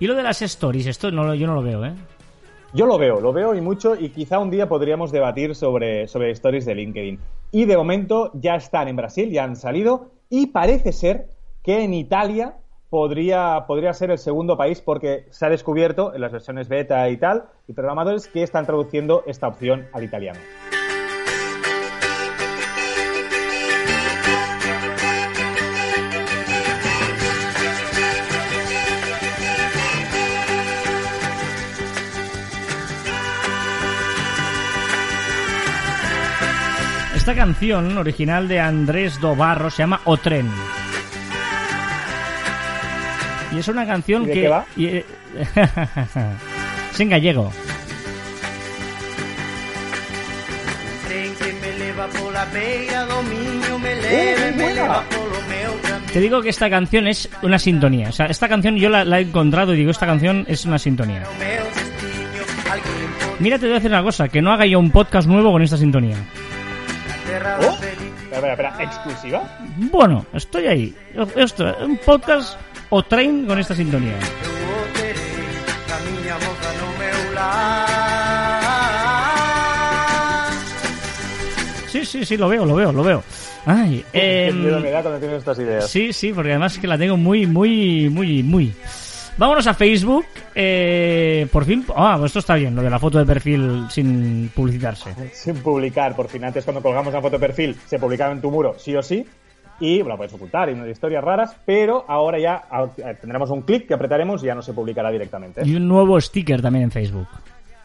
[0.00, 1.92] Y lo de las stories, esto no, yo no lo veo, ¿eh?
[2.74, 6.30] Yo lo veo, lo veo y mucho y quizá un día podríamos debatir sobre, sobre
[6.32, 7.18] stories de LinkedIn.
[7.50, 11.30] Y de momento ya están en Brasil, ya han salido y parece ser
[11.62, 12.56] que en Italia
[12.90, 17.16] podría, podría ser el segundo país porque se ha descubierto en las versiones beta y
[17.16, 20.38] tal, y programadores que están traduciendo esta opción al italiano.
[37.28, 40.50] Esta canción original de Andrés Dobarro se llama O Tren.
[43.54, 44.40] Y es una canción ¿Y de que...
[44.40, 44.64] qué va?
[44.74, 45.04] y, eh,
[46.90, 47.52] es en gallego.
[56.10, 58.08] Te digo que esta canción es una sintonía.
[58.08, 60.78] O sea, esta canción yo la, la he encontrado y digo, esta canción es una
[60.78, 61.24] sintonía.
[63.38, 65.60] Mira, te voy a decir una cosa, que no haga yo un podcast nuevo con
[65.60, 66.16] esta sintonía.
[67.28, 67.76] Oh.
[67.76, 69.58] felicidade Espera, espera, espera, ¿exclusiva?
[69.76, 70.94] Bueno, estoy ahí.
[71.36, 72.58] Esto, un podcast
[72.90, 74.18] o tren con esta sintonía.
[81.88, 83.22] Sí, sí, sí, lo veo, lo veo, lo veo.
[83.66, 85.90] Ay, Qué em, miedo me da cuando tienes estas ideas.
[85.90, 88.72] Sí, sí, porque además es que la tengo muy, muy, muy, muy.
[89.38, 90.26] Vámonos a Facebook.
[90.54, 91.84] Eh, por fin.
[91.94, 95.14] Ah, pues esto está bien, lo de la foto de perfil sin publicitarse.
[95.32, 96.14] sin publicar.
[96.16, 98.96] Por fin, antes cuando colgamos una foto de perfil, se publicaba en tu muro, sí
[98.96, 99.24] o sí.
[99.80, 102.86] Y bueno, la puedes ocultar y unas historias raras, pero ahora ya ah,
[103.20, 105.62] tendremos un clic que apretaremos y ya no se publicará directamente.
[105.64, 107.28] Y un nuevo sticker también en Facebook.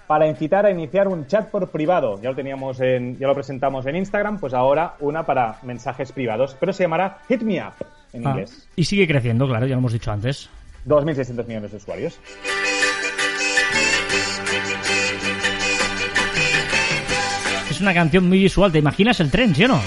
[0.07, 3.85] Para incitar a iniciar un chat por privado, ya lo teníamos en, ya lo presentamos
[3.85, 7.73] en Instagram, pues ahora una para mensajes privados, pero se llamará Hit Me Up
[8.11, 8.67] en Ah, inglés.
[8.75, 10.49] y sigue creciendo, claro, ya lo hemos dicho antes.
[10.85, 12.19] 2.600 millones de usuarios.
[17.69, 18.71] Es una canción muy visual.
[18.71, 19.79] ¿Te imaginas el tren, sí o no?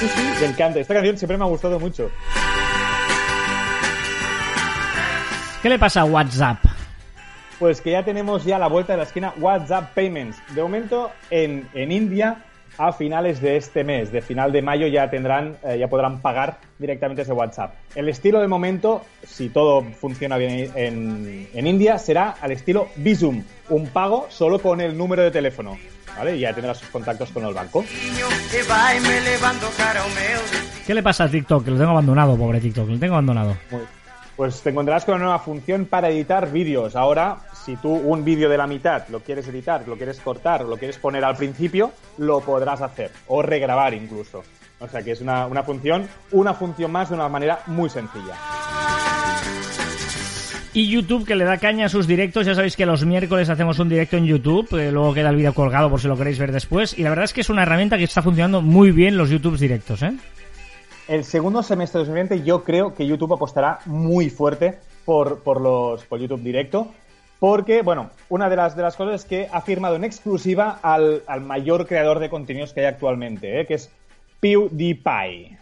[0.00, 0.80] Sí, sí, me encanta.
[0.80, 2.10] Esta canción siempre me ha gustado mucho.
[5.62, 6.58] ¿Qué le pasa a WhatsApp?
[7.60, 10.42] Pues que ya tenemos ya a la vuelta de la esquina WhatsApp Payments.
[10.54, 12.44] De momento en, en India
[12.78, 16.58] a finales de este mes, de final de mayo ya tendrán, eh, ya podrán pagar
[16.78, 17.74] directamente ese WhatsApp.
[17.94, 23.42] El estilo de momento, si todo funciona bien en, en India, será al estilo Bizum,
[23.68, 25.76] un pago solo con el número de teléfono.
[26.16, 26.36] ¿Vale?
[26.36, 27.82] Y ya tendrás sus contactos con el banco.
[30.86, 31.64] ¿Qué le pasa a TikTok?
[31.64, 32.86] Que lo tengo abandonado, pobre TikTok.
[32.86, 33.56] Lo tengo abandonado.
[33.70, 33.80] Muy,
[34.36, 36.96] Pues te encontrarás con una nueva función para editar vídeos.
[36.96, 40.76] Ahora, si tú un vídeo de la mitad lo quieres editar, lo quieres cortar, lo
[40.76, 43.10] quieres poner al principio, lo podrás hacer.
[43.28, 44.42] O regrabar incluso.
[44.80, 48.34] O sea que es una, una función, una función más de una manera muy sencilla.
[50.74, 53.78] Y YouTube que le da caña a sus directos, ya sabéis que los miércoles hacemos
[53.78, 56.50] un directo en YouTube, eh, luego queda el vídeo colgado por si lo queréis ver
[56.50, 59.28] después, y la verdad es que es una herramienta que está funcionando muy bien los
[59.28, 60.14] YouTubes directos, ¿eh?
[61.08, 66.04] El segundo semestre de 2020 yo creo que YouTube apostará muy fuerte por, por los,
[66.04, 66.94] por YouTube directo,
[67.42, 71.22] porque, bueno, una de las, de las cosas es que ha firmado en exclusiva al,
[71.26, 73.66] al mayor creador de contenidos que hay actualmente, ¿eh?
[73.66, 73.90] que es
[74.38, 75.58] PewDiePie.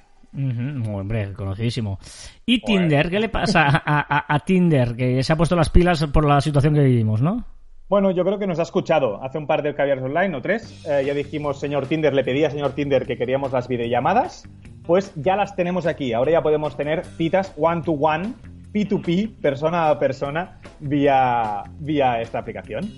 [0.93, 1.99] Hombre, conocidísimo.
[2.45, 3.09] ¿Y Tinder?
[3.09, 4.95] ¿Qué le pasa a, a- a Tinder?
[4.95, 7.47] Que se ha puesto las pilas por la situación que vivimos, ¿no?
[7.89, 10.85] Bueno, yo creo que nos ha escuchado hace un par de caviares online o tres.
[10.87, 14.47] Eh, ya dijimos, señor Tinder, le pedí a señor Tinder que queríamos las videollamadas.
[14.87, 16.13] Pues ya las tenemos aquí.
[16.13, 18.35] Ahora ya podemos tener citas one to one,
[18.73, 22.91] P2P, persona a persona, vía, vía esta aplicación.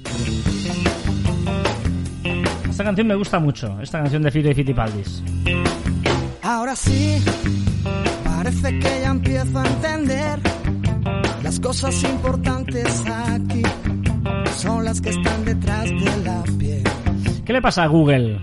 [2.68, 5.22] Esta canción me gusta mucho, esta canción de Fito y Fitipaldis.
[6.42, 7.18] Ahora sí,
[8.24, 10.38] parece que ya empiezo a entender
[11.42, 13.62] las cosas importantes aquí
[14.56, 16.82] son las que están detrás de la piel.
[17.44, 18.40] ¿Qué le pasa a Google?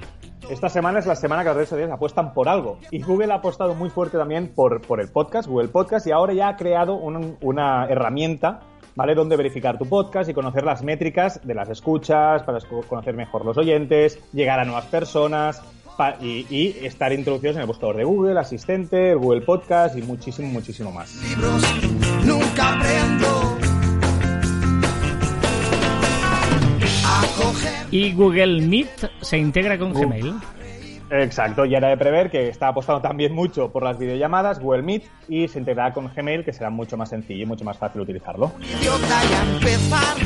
[0.49, 2.79] Esta semana es la semana que las redes sociales apuestan por algo.
[2.89, 6.33] Y Google ha apostado muy fuerte también por, por el podcast, Google Podcast, y ahora
[6.33, 8.61] ya ha creado un- una herramienta,
[8.95, 9.13] ¿vale?
[9.13, 12.57] Donde verificar tu podcast y conocer las métricas de las escuchas, para
[12.87, 15.61] conocer mejor los oyentes, llegar a nuevas personas
[16.21, 20.91] y, y estar introducidos en el buscador de Google, Asistente, Google Podcast y muchísimo, muchísimo
[20.91, 21.13] más.
[21.29, 21.61] Libros
[22.25, 23.27] nunca aprendo
[27.91, 30.33] Y Google Meet se integra con Gmail.
[31.11, 35.03] Exacto, y era de prever que está apostando también mucho por las videollamadas, Google Meet,
[35.27, 38.51] y se integrará con Gmail, que será mucho más sencillo y mucho más fácil utilizarlo.
[38.61, 40.17] Idiota y a empezar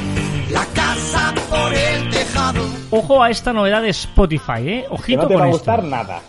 [0.51, 2.65] la casa por el tejado.
[2.91, 4.85] Ojo a esta novedad de Spotify, ¿eh?
[4.87, 5.57] Que Ojito no te con va a esto.
[5.59, 6.21] gustar nada.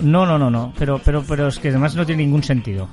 [0.00, 0.72] No, no, no, no.
[0.78, 2.88] Pero, pero, pero es que además no tiene ningún sentido.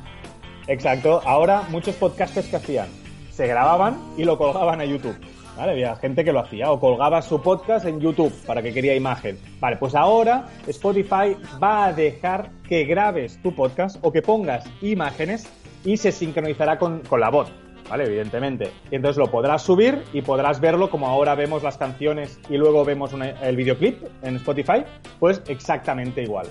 [0.68, 2.88] Exacto, ahora muchos podcasters que hacían,
[3.32, 5.16] se grababan y lo colgaban a YouTube.
[5.58, 5.74] ¿Vale?
[5.74, 9.38] Había gente que lo hacía o colgaba su podcast en YouTube para que quería imagen.
[9.60, 15.48] Vale, pues ahora Spotify va a dejar que grabes tu podcast o que pongas imágenes
[15.84, 17.52] y se sincronizará con, con la voz.
[17.90, 18.06] ¿Vale?
[18.06, 18.72] Evidentemente.
[18.90, 22.86] Y entonces lo podrás subir y podrás verlo como ahora vemos las canciones y luego
[22.86, 24.86] vemos el videoclip en Spotify.
[25.20, 26.48] Pues exactamente igual.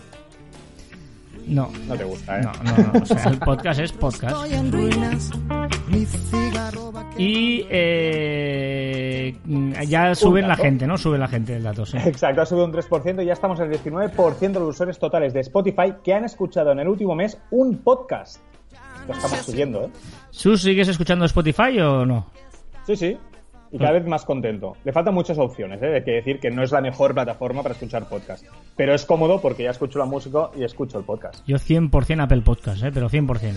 [1.51, 1.69] No.
[1.89, 2.43] No te gusta, ¿eh?
[2.43, 3.03] No, no, no.
[3.03, 4.37] O sea, el podcast es podcast.
[4.37, 5.31] Estoy en ruinas.
[5.89, 7.21] Mi cigarro va a quemar.
[7.21, 9.37] Y eh,
[9.89, 10.97] ya suben la gente, ¿no?
[10.97, 11.97] Sube la gente el dato, sí.
[11.99, 15.35] Exacto, ha subido un 3% y ya estamos en el 19% de los usuarios totales
[15.35, 18.41] de Spotify que han escuchado en el último mes un podcast.
[19.09, 19.91] Lo estamos subiendo, ¿eh?
[20.31, 22.27] ¿Sus sigues escuchando Spotify o no?
[22.87, 23.19] Sí, sí.
[23.73, 24.77] Y cada vez más contento.
[24.85, 25.95] Le faltan muchas opciones, ¿eh?
[25.95, 28.45] Hay que decir que no es la mejor plataforma para escuchar podcast.
[28.77, 31.47] Pero es cómodo porque ya escucho la música y escucho el podcast.
[31.47, 32.91] Yo 100% Apple Podcast, ¿eh?
[32.93, 33.53] Pero 100%.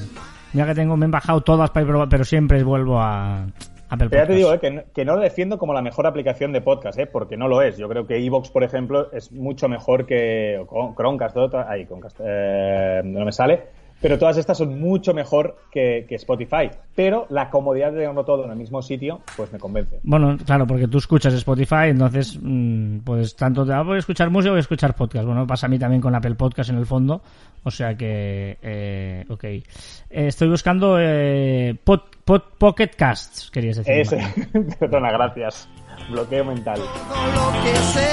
[0.53, 3.45] Ya que tengo, me han bajado todas para ir probar, pero siempre vuelvo a
[3.89, 4.27] Apple Pero ya Podcast.
[4.27, 4.59] te digo, ¿eh?
[4.59, 7.07] que, no, que no lo defiendo como la mejor aplicación de podcast, ¿eh?
[7.07, 7.77] porque no lo es.
[7.77, 10.63] Yo creo que Evox, por ejemplo, es mucho mejor que
[10.95, 13.82] Chromecast, ahí, Chromecast, eh, no me sale.
[14.03, 16.69] Pero todas estas son mucho mejor que, que Spotify.
[16.93, 20.01] Pero la comodidad de tenerlo todo en el mismo sitio, pues me convence.
[20.03, 24.29] Bueno, claro, porque tú escuchas Spotify, entonces, mm, pues tanto te ah, voy a escuchar
[24.29, 25.25] música o voy a escuchar podcast.
[25.25, 27.21] Bueno, pasa a mí también con Apple Podcast en el fondo.
[27.63, 29.43] O sea que, eh, ok.
[29.45, 29.63] Eh,
[30.09, 33.93] estoy buscando eh, pod- pod- Pocket Casts, querías decir.
[33.93, 34.17] Ese,
[34.79, 35.69] perdona, gracias.
[36.11, 36.75] Bloqueo mental.
[37.07, 38.09] Todo lo que sé.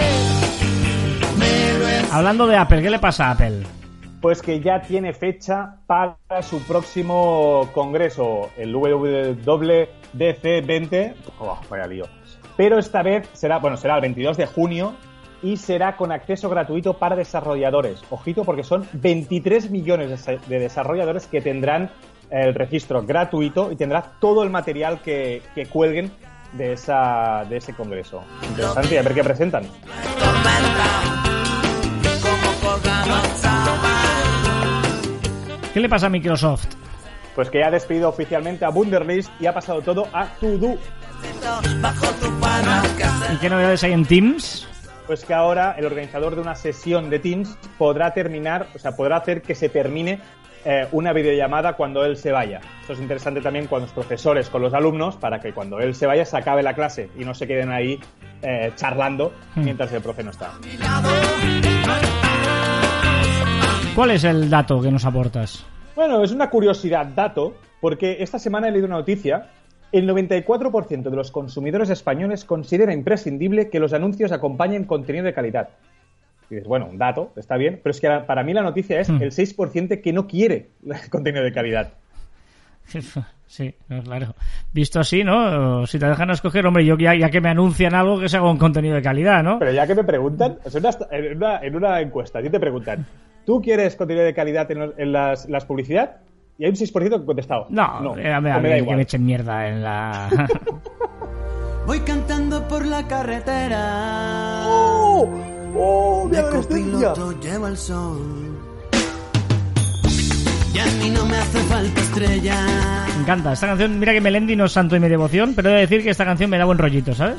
[1.37, 3.63] Me lo he Hablando de Apple, ¿qué le pasa a Apple?
[4.21, 11.15] Pues que ya tiene fecha para su próximo congreso, el WWDC20.
[11.39, 12.05] Oh, vaya lío.
[12.57, 14.95] Pero esta vez será, bueno, será el 22 de junio
[15.43, 18.03] y será con acceso gratuito para desarrolladores.
[18.11, 21.91] Ojito, porque son 23 millones de de desarrolladores que tendrán
[22.31, 26.11] el registro gratuito y tendrá todo el material que, que cuelguen
[26.53, 28.23] de, esa, de ese congreso.
[28.43, 29.65] Interesante, a ver qué presentan.
[35.73, 36.67] ¿Qué le pasa a Microsoft?
[37.35, 40.79] Pues que ya ha despedido oficialmente a Wunderlist y ha pasado todo a To-Do.
[43.33, 44.67] ¿Y qué novedades hay en Teams?
[45.07, 49.19] Pues que ahora el organizador de una sesión de Teams podrá terminar, o sea, podrá
[49.19, 50.21] hacer que se termine
[50.65, 52.61] eh, una videollamada cuando él se vaya.
[52.81, 56.07] Esto es interesante también con los profesores, con los alumnos, para que cuando él se
[56.07, 58.01] vaya se acabe la clase y no se queden ahí
[58.43, 60.51] eh, charlando mientras el profe no está.
[64.01, 65.63] ¿Cuál es el dato que nos aportas?
[65.95, 69.51] Bueno, es una curiosidad dato, porque esta semana he leído una noticia.
[69.93, 75.69] El 94% de los consumidores españoles considera imprescindible que los anuncios acompañen contenido de calidad.
[76.49, 79.11] Y dices, bueno, un dato, está bien, pero es que para mí la noticia es
[79.11, 79.21] Hmm.
[79.21, 80.71] el 6% que no quiere
[81.11, 81.93] contenido de calidad.
[83.51, 84.37] Sí, claro.
[84.73, 85.85] Visto así, ¿no?
[85.85, 88.57] Si te dejan escoger, hombre, yo ya, ya que me anuncian algo que sea con
[88.59, 89.59] contenido de calidad, ¿no?
[89.59, 90.59] Pero ya que me preguntan,
[91.11, 93.05] en, una, en una encuesta, a ti te preguntan,
[93.51, 96.19] ¿tú quieres contenido de calidad en, los- en las, las publicidad?
[96.57, 97.67] Y hay un 6% que ha contestado.
[97.69, 98.97] No, no, eh, a ver, o a me da que igual.
[98.99, 100.29] me echen mierda en la...
[101.87, 104.63] Voy cantando por la carretera.
[104.67, 105.29] ¡Oh!
[105.77, 106.29] ¡Oh!
[106.31, 108.57] De copiloto lleva el sol.
[110.73, 112.57] Y a mí no me hace falta estrella.
[113.17, 113.53] me encanta.
[113.55, 116.05] Esta canción, mira que Melendi no es santo y mi devoción, pero he de decir
[116.05, 117.39] que esta canción me da buen rollito, ¿sabes?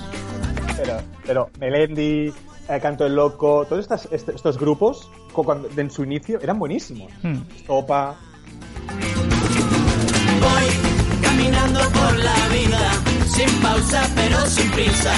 [0.76, 2.34] Pero, pero Melendi,
[2.76, 5.10] eh, Canto el Loco, todos estas- est- estos grupos,
[5.78, 7.12] en su inicio, eran buenísimos.
[7.24, 7.40] Hmm.
[7.68, 8.16] Topa.
[10.42, 12.92] Voy caminando por la vida,
[13.28, 15.14] sin pausa pero sin prisa,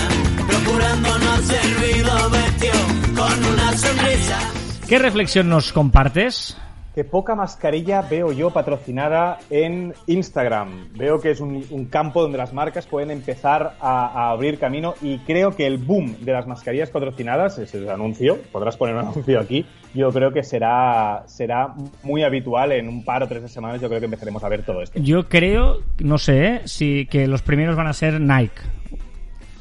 [0.47, 2.73] procurando no hacer ruido, vestido
[3.15, 4.39] con una sonrisa.
[4.87, 6.57] ¿Qué reflexión nos compartes?
[6.95, 10.89] Que poca mascarilla veo yo patrocinada en Instagram.
[10.93, 15.17] Veo que es un, campo donde las marcas pueden empezar a, a abrir camino y
[15.19, 19.01] creo que el boom de las mascarillas patrocinadas, ese es el anuncio, podrás poner un
[19.07, 23.47] anuncio aquí, yo creo que será, será muy habitual en un par o tres de
[23.47, 24.99] semanas, yo creo que empezaremos a ver todo esto.
[24.99, 26.61] Yo creo, no sé, ¿eh?
[26.65, 28.61] si que los primeros van a ser Nike.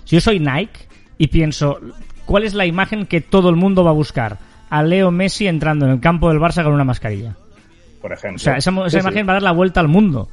[0.05, 0.87] Si yo soy Nike
[1.19, 1.79] y pienso,
[2.25, 4.39] ¿cuál es la imagen que todo el mundo va a buscar?
[4.73, 7.35] A Leo Messi entrando en el campo del Barça con una mascarilla.
[8.01, 8.37] Por ejemplo.
[8.37, 8.99] O sea, esa, esa Sí, sí.
[9.01, 10.29] imagen va a dar la vuelta al mundo.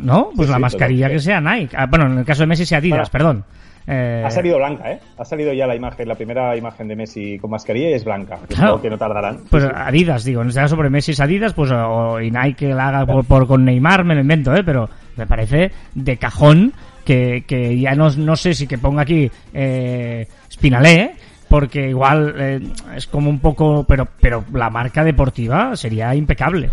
[0.00, 0.30] ¿No?
[0.34, 1.76] Pues Sí, la mascarilla que sea Nike.
[1.76, 3.44] Ah, bueno, en el caso de Messi sea Adidas, Bueno, perdón.
[3.90, 5.00] Eh, Ha salido blanca, ¿eh?
[5.16, 8.38] Ha salido ya la imagen, la primera imagen de Messi con mascarilla y es blanca.
[8.48, 8.82] Claro.
[8.82, 9.38] Que no tardarán.
[9.48, 9.64] Pues.
[9.64, 13.06] Adidas, digo, en este caso sobre Messi es Adidas, pues o, y Nike la haga
[13.06, 14.62] por, por- con Neymar, me lo invento, ¿eh?
[14.62, 19.30] Pero me parece de cajón que, que ya no, no sé si que ponga aquí
[19.54, 21.12] eh, Spinalé,
[21.48, 22.60] porque igual eh,
[22.96, 26.70] es como un poco, pero pero la marca deportiva sería impecable.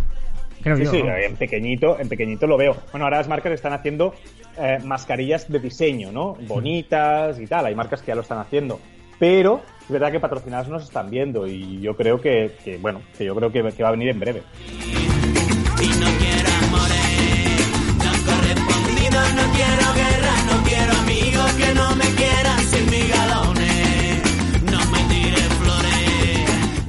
[0.62, 0.92] Creo Sí, yo.
[0.92, 1.16] sí, ¿no?
[1.16, 2.76] en pequeñito, en pequeñito lo veo.
[2.92, 4.16] Bueno, ahora las marcas están haciendo
[4.58, 6.36] eh, mascarillas de diseño, ¿no?
[6.48, 7.68] Bonitas y tal.
[7.68, 8.80] Hay marcas que ya lo están haciendo.
[9.20, 13.26] Pero es verdad que patrocinadas nos están viendo y yo creo que, que, bueno, que
[13.26, 14.42] yo creo que, que va a venir en breve.
[14.68, 22.06] Y no quiero amores, no correspondido, no quiero guerra, no quiero amigos que no me
[22.16, 23.45] quieran sin mis galones,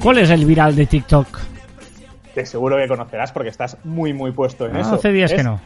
[0.01, 1.27] ¿Cuál es el viral de TikTok?
[2.33, 4.95] Te seguro que conocerás porque estás muy, muy puesto en Ah, eso.
[4.95, 5.59] hace días Es que no.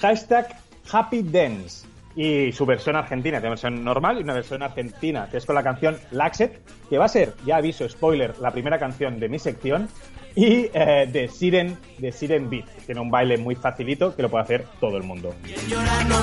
[0.00, 0.48] Hashtag
[0.92, 1.86] Happy Dance.
[2.14, 5.54] Y su versión argentina, tiene una versión normal y una versión argentina, que es con
[5.54, 9.38] la canción Laxet, que va a ser, ya aviso, spoiler, la primera canción de mi
[9.38, 9.88] sección,
[10.36, 12.66] y eh, de Siren, de Siren Beat.
[12.84, 15.34] Tiene un baile muy facilito que lo puede hacer todo el mundo.
[15.70, 16.22] No no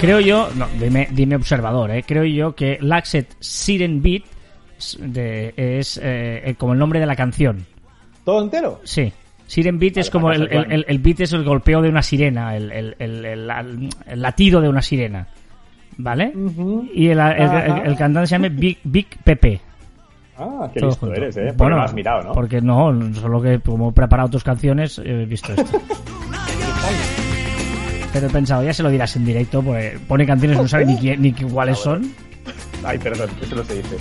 [0.00, 2.04] Creo yo, no, dime, dime observador, ¿eh?
[2.06, 4.22] creo yo que Laxet Siren Beat
[5.00, 7.64] de- es eh, eh, como el nombre de la canción.
[8.24, 8.80] ¿Todo entero?
[8.84, 9.12] Sí.
[9.46, 13.46] Siren Beat es como el, el, beat es el golpeo de una sirena, el, el-
[14.16, 15.26] latido de una sirena.
[15.98, 16.32] ¿Vale?
[16.94, 17.18] Y el,
[17.98, 19.60] cantante se llama Big, Big Pepe.
[20.38, 21.20] Ah, qué Todo listo junto.
[21.20, 21.40] eres, ¿eh?
[21.48, 22.32] Porque Bueno, lo has mirado, ¿no?
[22.32, 25.78] Porque no, solo que como he preparado tus canciones he visto esto.
[28.12, 30.96] Pero he pensado, ya se lo dirás en directo, porque pone canciones no sabe ni,
[30.98, 32.12] quién- ni qué- cuáles Ah, son.
[32.84, 33.96] Ay, perdón, eso no se dice.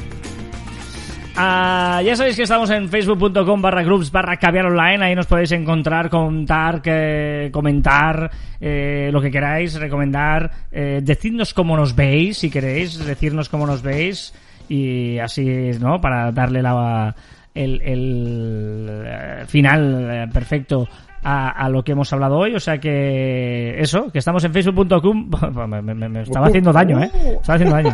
[1.36, 5.04] Ah, ya sabéis que estamos en facebook.com barra groups barra caviar online.
[5.06, 10.52] Ahí nos podéis encontrar, contar, que, comentar eh, lo que queráis, recomendar.
[10.72, 14.34] Eh, decidnos cómo nos veis, si queréis, decirnos cómo nos veis.
[14.68, 16.00] Y así, ¿no?
[16.02, 17.16] Para darle la,
[17.56, 20.88] el, el, eh, final eh, perfecto
[21.24, 22.56] a, a lo que hemos hablado hoy.
[22.56, 25.30] O sea que eso, que estamos en facebook.com.
[25.70, 27.10] me, me- me estaba haciendo daño, ¿eh?
[27.42, 27.94] Estaba haciendo daño.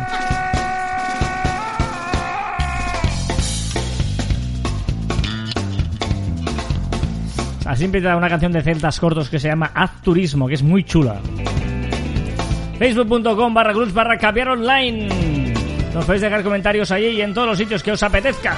[7.68, 10.84] Así empieza una canción de Celtas Cortos que se llama Haz Turismo, que es muy
[10.84, 11.20] chula.
[12.78, 15.52] Facebook.com barra groups barra caviar online.
[15.92, 18.56] Nos podéis dejar comentarios allí y en todos los sitios que os apetezca.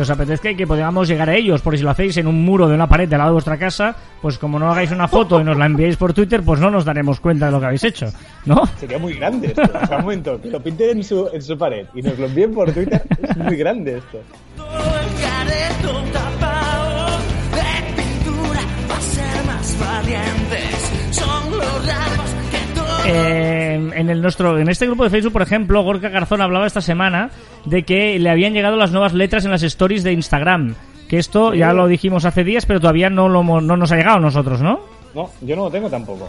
[0.00, 2.42] Que os apetezca y que podamos llegar a ellos, porque si lo hacéis en un
[2.42, 5.38] muro de una pared del lado de vuestra casa, pues como no hagáis una foto
[5.38, 7.84] y nos la enviéis por Twitter, pues no nos daremos cuenta de lo que habéis
[7.84, 8.10] hecho,
[8.46, 8.66] ¿no?
[8.78, 9.60] Sería muy grande esto.
[9.60, 12.24] O sea, un momento, que lo pinten en su, en su pared y nos lo
[12.24, 13.02] envíen por Twitter.
[13.22, 14.22] Es muy grande esto.
[20.50, 21.12] De.
[21.12, 21.86] Son los
[23.06, 26.80] eh, en el nuestro en este grupo de Facebook, por ejemplo, Gorka Garzón hablaba esta
[26.80, 27.30] semana
[27.64, 30.74] de que le habían llegado las nuevas letras en las stories de Instagram.
[31.08, 34.18] Que esto ya lo dijimos hace días, pero todavía no, lo, no nos ha llegado
[34.18, 34.80] a nosotros, ¿no?
[35.14, 36.28] No, yo no lo tengo tampoco.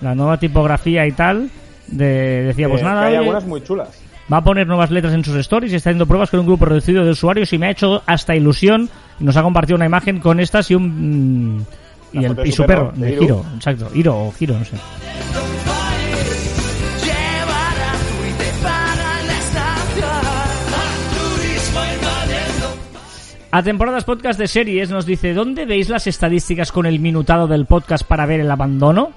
[0.00, 1.50] La nueva tipografía y tal.
[1.88, 3.88] De, decía, pues Eh, nada, que hay algunas muy chulas.
[4.32, 6.64] va a poner nuevas letras en sus stories y está haciendo pruebas con un grupo
[6.66, 8.88] reducido de usuarios y me ha hecho hasta ilusión.
[9.18, 11.56] Nos ha compartido una imagen con estas y un.
[11.56, 11.64] mm,
[12.12, 13.16] La y, el, y su perro, perro, de.
[13.18, 13.90] Giro, exacto.
[13.92, 14.76] Hiro o Giro, no sé.
[23.54, 27.66] A temporadas podcast de series nos dice, ¿dónde veis las estadísticas con el minutado del
[27.66, 29.12] podcast para ver el abandono?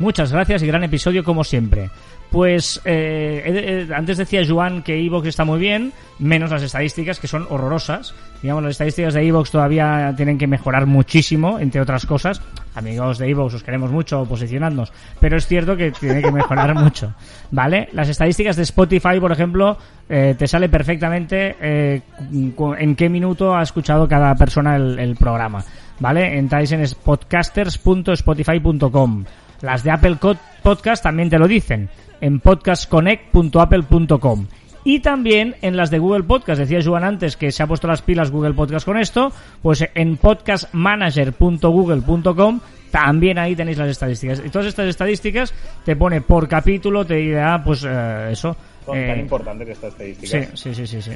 [0.00, 1.90] Muchas gracias y gran episodio como siempre.
[2.30, 7.26] Pues eh, eh, antes decía Joan que Evox está muy bien, menos las estadísticas que
[7.26, 8.14] son horrorosas.
[8.40, 12.40] Digamos, las estadísticas de Evox todavía tienen que mejorar muchísimo, entre otras cosas.
[12.74, 17.12] Amigos de Evox, os queremos mucho posicionarnos, pero es cierto que tiene que mejorar mucho.
[17.50, 17.90] ¿Vale?
[17.92, 19.76] Las estadísticas de Spotify, por ejemplo,
[20.08, 22.00] eh, te sale perfectamente eh,
[22.32, 25.62] en qué minuto ha escuchado cada persona el, el programa.
[25.98, 26.38] ¿Vale?
[26.38, 29.24] Entráis en podcasters.spotify.com.
[29.62, 30.16] Las de Apple
[30.62, 31.88] Podcast también te lo dicen
[32.20, 34.46] en podcastconnect.apple.com.
[34.82, 38.00] Y también en las de Google Podcast, decía Joan antes que se ha puesto las
[38.00, 39.30] pilas Google Podcast con esto,
[39.60, 44.42] pues en podcastmanager.google.com también ahí tenéis las estadísticas.
[44.44, 45.52] Y todas estas estadísticas
[45.84, 48.56] te pone por capítulo, te dirá, pues eh, eso.
[48.84, 50.58] Son eh, tan importantes estas Sí, estadísticas.
[50.58, 51.10] sí, sí, sí, sí.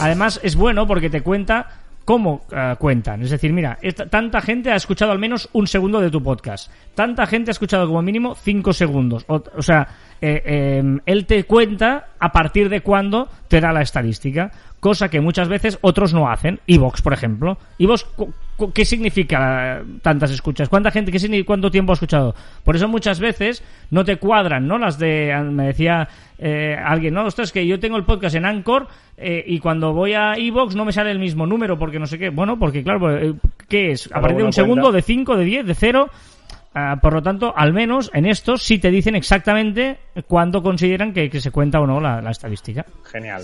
[0.00, 1.70] Además es bueno porque te cuenta
[2.04, 3.22] cómo eh, cuentan.
[3.22, 3.78] Es decir, mira,
[4.10, 6.70] tanta gente ha escuchado al menos un segundo de tu podcast.
[6.94, 9.24] Tanta gente ha escuchado como mínimo cinco segundos.
[9.28, 9.88] O, sea,
[10.20, 14.52] eh, eh, él te cuenta a partir de cuándo te da la estadística.
[14.80, 16.60] Cosa que muchas veces otros no hacen.
[16.66, 17.58] Evox, por ejemplo.
[17.78, 18.06] Evox,
[18.72, 20.68] ¿qué significa tantas escuchas?
[20.68, 22.34] ¿Cuánta gente, qué cuánto tiempo ha escuchado?
[22.62, 24.78] Por eso muchas veces no te cuadran, ¿no?
[24.78, 28.86] Las de, me decía eh, alguien, no, ostras, que yo tengo el podcast en Anchor
[29.16, 32.18] eh, y cuando voy a Evox no me sale el mismo número porque no sé
[32.18, 32.30] qué.
[32.30, 33.34] Bueno, porque claro, eh,
[33.68, 34.08] ¿qué es?
[34.12, 36.10] A partir de un segundo, de 5, de 10, de 0.
[37.00, 41.40] por lo tanto, al menos en estos sí te dicen exactamente cuándo consideran que, que
[41.40, 42.84] se cuenta o no la, la estadística.
[43.04, 43.42] Genial.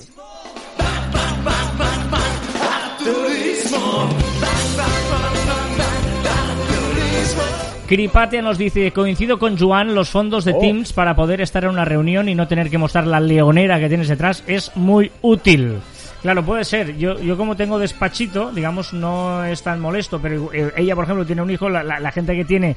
[7.91, 10.61] Cripatia nos dice, coincido con Juan, los fondos de Oh.
[10.61, 13.88] Teams para poder estar en una reunión y no tener que mostrar la leonera que
[13.88, 15.78] tienes detrás es muy útil.
[16.22, 16.97] Claro, puede ser.
[16.97, 21.26] Yo, yo como tengo despachito, digamos, no es tan molesto, pero eh, ella, por ejemplo,
[21.26, 22.76] tiene un hijo, la, la- la gente que tiene,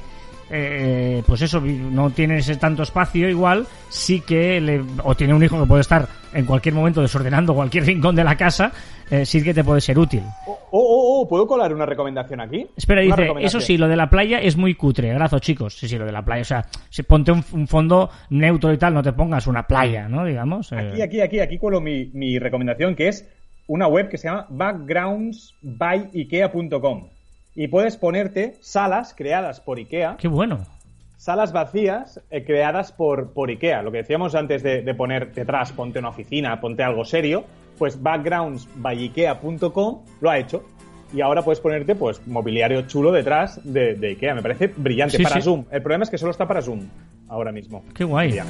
[0.50, 5.44] eh, pues eso, no tiene ese tanto espacio igual, sí que le, o tiene un
[5.44, 8.72] hijo que puede estar en cualquier momento desordenando cualquier rincón de la casa,
[9.10, 10.22] eh, sí que te puede ser útil.
[10.46, 12.66] Oh, oh, oh, oh, ¿puedo colar una recomendación aquí?
[12.76, 15.78] Espera, Una dice, eso sí, lo de la playa es muy cutre, grazo chicos.
[15.78, 18.78] Sí, sí, lo de la playa, o sea, si ponte un, un fondo neutro y
[18.78, 20.24] tal, no te pongas una playa, ¿no?
[20.24, 20.72] Digamos.
[20.72, 20.90] eh.
[20.92, 23.28] Aquí, aquí, aquí, aquí cuelo mi, mi recomendación, que es
[23.66, 27.08] una web que se llama backgroundsbyikea.com.
[27.56, 30.66] Y puedes ponerte salas creadas por IKEA, Qué bueno.
[31.16, 33.82] salas vacías eh, creadas por, por IKEA.
[33.82, 37.44] Lo que decíamos antes de, de poner detrás, ponte una oficina, ponte algo serio,
[37.78, 40.64] pues backgroundsbyikea.com lo ha hecho.
[41.12, 44.34] Y ahora puedes ponerte pues mobiliario chulo detrás de, de IKEA.
[44.34, 45.42] Me parece brillante Sí, para sí.
[45.42, 45.64] Zoom.
[45.70, 46.80] El problema es que solo está para Zoom
[47.28, 47.84] ahora mismo.
[47.94, 48.32] Qué guay.
[48.32, 48.44] Ya.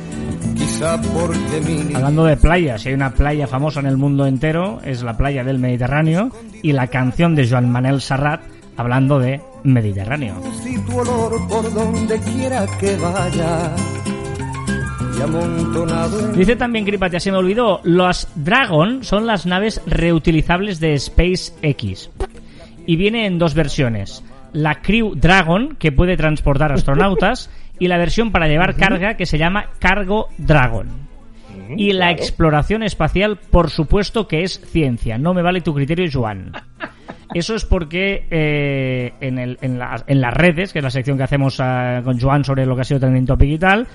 [1.94, 5.44] Hablando de playas, si hay una playa famosa en el mundo entero, es la playa
[5.44, 6.30] del Mediterráneo
[6.62, 8.40] y la canción de Joan Manel Serrat
[8.76, 10.34] hablando de Mediterráneo.
[10.66, 13.70] y tu olor por donde quiera que vaya.
[15.16, 20.80] Y amontonado en Dice también Cripatia, se me olvidó, las Dragon son las naves reutilizables
[20.80, 22.10] de SpaceX.
[22.86, 24.24] Y viene en dos versiones.
[24.52, 29.38] La Crew Dragon, que puede transportar astronautas, y la versión para llevar carga, que se
[29.38, 30.88] llama Cargo Dragon.
[31.76, 32.22] Y la claro.
[32.22, 35.16] exploración espacial, por supuesto que es ciencia.
[35.18, 36.52] No me vale tu criterio, Joan.
[37.32, 41.16] Eso es porque eh, en, el- en las- en las redes, que es la sección
[41.16, 43.86] que hacemos ah, con Joan sobre lo que ha sido trending topic y tal,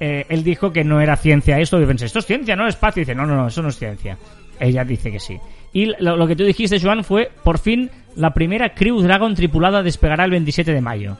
[0.00, 1.78] eh, él dijo que no era ciencia esto.
[1.78, 3.00] Y yo pensé, esto es ciencia, no es espacio.
[3.00, 4.16] Y dice, no, no, no, eso no es ciencia.
[4.60, 5.38] Ella dice que sí.
[5.72, 9.82] Y lo, lo que tú dijiste, Joan, fue, por fin, la primera Crew Dragon tripulada
[9.82, 11.16] despegará el 27 de mayo.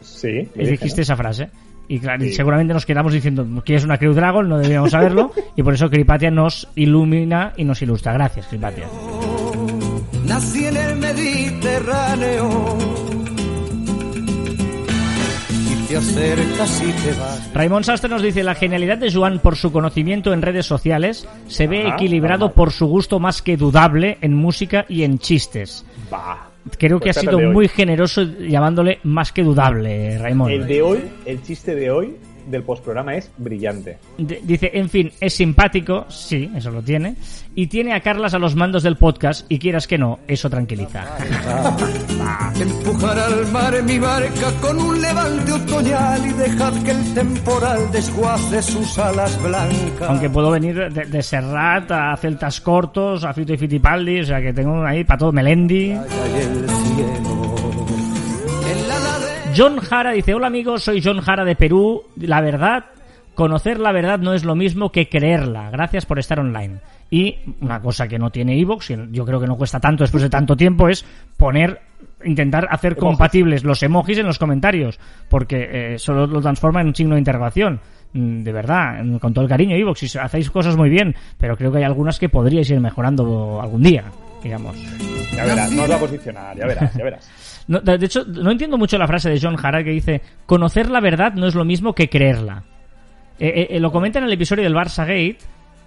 [0.00, 0.48] Sí.
[0.54, 1.02] Y dijiste ¿no?
[1.02, 1.50] esa frase.
[1.88, 2.32] Y claro, Sí.
[2.32, 5.32] seguramente nos quedamos diciendo que es una Crew Dragon, no debíamos saberlo.
[5.54, 8.12] y por eso Cripatia nos ilumina y nos ilustra.
[8.14, 8.86] Gracias, Cripatia.
[10.26, 12.76] Nací en el Mediterráneo.
[15.88, 17.54] Te acercas y te vas.
[17.54, 21.66] Raymond Sastre nos dice, la genialidad de Joan por su conocimiento en redes sociales se
[21.66, 25.84] ve Ajá, equilibrado por su gusto más que dudable en música y en chistes.
[26.10, 26.50] Bah.
[26.78, 30.52] creo que ha sido muy generoso llamándole más que dudable, Raymond.
[30.52, 32.16] El de hoy, el chiste de hoy
[32.46, 33.98] del postprograma es brillante.
[34.18, 37.16] D- Dice, en fin, es simpático, sí, eso lo tiene,
[37.54, 41.04] y tiene a Carlas a los mandos del podcast, y quieras que no, eso tranquiliza.
[42.60, 48.62] Empujar al mar mi barca con un levante otoñal y dejad que el temporal desguace
[48.62, 50.08] sus alas blancas.
[50.08, 54.40] Aunque puedo venir de, de Serrat a Celtas Cortos, a Fito y Fitipaldi, o sea
[54.40, 55.92] que tengo ahí para todo Melendi.
[55.92, 57.56] Allá el cielo.
[59.56, 62.02] John Jara dice, hola amigos, soy John Jara de Perú.
[62.16, 62.86] La verdad,
[63.34, 65.70] conocer la verdad no es lo mismo que creerla.
[65.70, 66.78] Gracias por estar online.
[67.10, 70.22] Y una cosa que no tiene Evox, y yo creo que no cuesta tanto después
[70.24, 71.04] de tanto tiempo, es
[71.36, 71.80] poner,
[72.24, 73.04] intentar hacer Emojis.
[73.04, 74.98] compatibles los emojis en los comentarios,
[75.30, 77.80] porque eh, solo lo transforma en un signo de interrogación.
[78.12, 81.56] Mm, De verdad, mm, con todo el cariño, Evox, y hacéis cosas muy bien, pero
[81.56, 84.04] creo que hay algunas que podríais ir mejorando algún día,
[84.42, 84.76] digamos.
[85.32, 87.30] Ya verás, no os va a posicionar, ya verás, ya verás.
[87.68, 91.00] No, de hecho, no entiendo mucho la frase de John Hara que dice: Conocer la
[91.00, 92.62] verdad no es lo mismo que creerla.
[93.38, 95.38] Eh, eh, eh, lo comenta en el episodio del Barça Gate.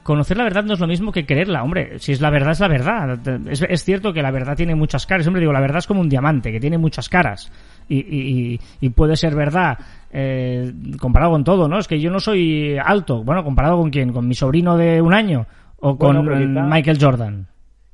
[0.03, 1.61] Conocer la verdad no es lo mismo que creerla.
[1.63, 3.19] Hombre, si es la verdad, es la verdad.
[3.49, 5.23] Es, es cierto que la verdad tiene muchas caras.
[5.23, 7.51] Siempre digo, la verdad es como un diamante, que tiene muchas caras.
[7.88, 9.77] Y, y- y- puede ser verdad
[10.11, 11.77] eh, comparado con todo, ¿no?
[11.80, 13.23] Es que yo no soy alto.
[13.23, 14.11] Bueno, comparado con quién?
[14.13, 15.45] ¿Con mi sobrino de un año?
[15.77, 17.47] ¿O con Bueno, pero quizá- Michael Jordan?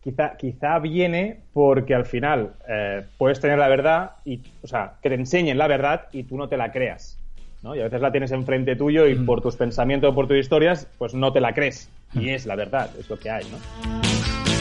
[0.05, 5.09] Quizá, quizá viene porque al final eh, puedes tener la verdad y, o sea, que
[5.09, 7.17] te enseñen la verdad y tú no te la creas.
[7.63, 7.75] ¿no?
[7.75, 10.87] Y a veces la tienes enfrente tuyo y por tus pensamientos o por tus historias,
[10.99, 11.89] pues no te la crees.
[12.13, 13.57] Y es la verdad, es lo que hay, ¿no?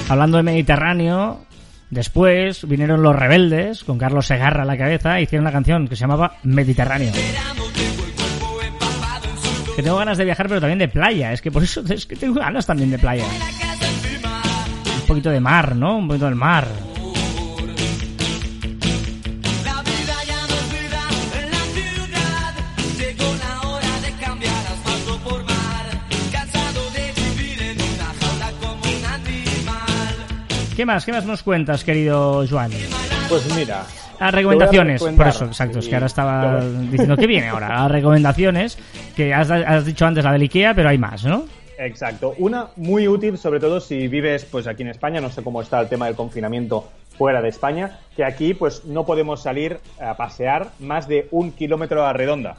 [0.09, 1.41] Hablando de Mediterráneo,
[1.91, 5.95] después vinieron los rebeldes, con Carlos Segarra a la cabeza, e hicieron una canción que
[5.95, 7.13] se llamaba Mediterráneo.
[9.77, 11.35] Que tengo ganas de viajar, pero también de playa.
[11.35, 13.25] Es que por eso es que tengo ganas también de playa.
[15.15, 15.99] Un poquito de mar, ¿no?
[15.99, 16.67] Un poquito del mar.
[30.75, 31.05] ¿Qué más?
[31.05, 32.73] ¿Qué más nos cuentas, querido Joan?
[33.29, 33.85] Pues mira,
[34.19, 35.79] A recomendaciones, por eso, exacto.
[35.79, 37.85] Es que ahora estaba diciendo que viene ahora.
[37.85, 38.77] A recomendaciones,
[39.15, 41.45] que has, has dicho antes la del Ikea, pero hay más, ¿no?
[41.85, 42.35] Exacto.
[42.39, 45.79] Una muy útil, sobre todo si vives pues aquí en España, no sé cómo está
[45.81, 50.71] el tema del confinamiento fuera de España, que aquí pues no podemos salir a pasear
[50.81, 52.57] más de un kilómetro a la redonda,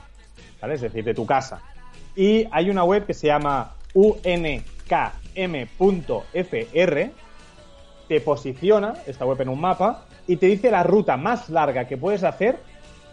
[0.61, 0.75] ¿vale?
[0.75, 1.59] Es decir, de tu casa.
[2.15, 4.61] Y hay una web que se llama unkm.fr,
[8.07, 11.97] te posiciona esta web en un mapa y te dice la ruta más larga que
[11.97, 12.59] puedes hacer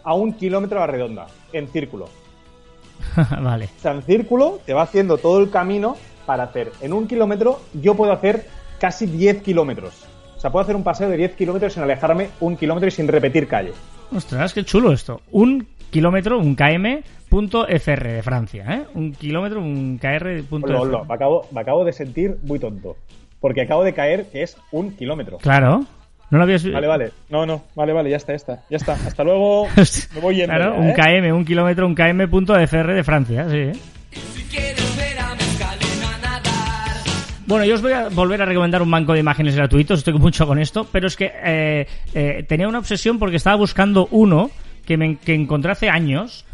[0.03, 2.07] a un kilómetro a la redonda, en círculo.
[3.41, 3.65] vale.
[3.77, 5.95] O sea, en círculo te va haciendo todo el camino
[6.25, 6.71] para hacer.
[6.81, 8.45] En un kilómetro yo puedo hacer
[8.79, 9.93] casi 10 kilómetros.
[10.35, 13.07] O sea, puedo hacer un paseo de 10 kilómetros sin alejarme un kilómetro y sin
[13.07, 13.71] repetir calle.
[14.15, 15.21] Ostras, qué chulo esto.
[15.31, 18.83] Un kilómetro, un km, punto FR de Francia, ¿eh?
[18.95, 22.95] Un kilómetro, un KR, punto lo- me, acabo, me acabo de sentir muy tonto.
[23.39, 25.37] Porque acabo de caer que es un kilómetro.
[25.37, 25.85] Claro.
[26.33, 27.11] ¿No lo habías Vale, vale.
[27.29, 27.61] No, no.
[27.75, 28.63] Vale, vale, ya está, ya está.
[28.67, 28.93] Ya está.
[28.93, 29.67] Hasta luego.
[30.15, 30.55] Me voy yendo.
[30.55, 30.95] Claro, ya, un ¿eh?
[30.95, 33.57] km, un kilómetro, un km, punto FR de Francia, sí.
[33.57, 33.73] ¿eh?
[37.45, 40.47] Bueno, yo os voy a volver a recomendar un banco de imágenes gratuitos, estoy mucho
[40.47, 44.49] con esto, pero es que eh, eh, tenía una obsesión porque estaba buscando uno
[44.87, 46.45] que, me, que encontré hace años,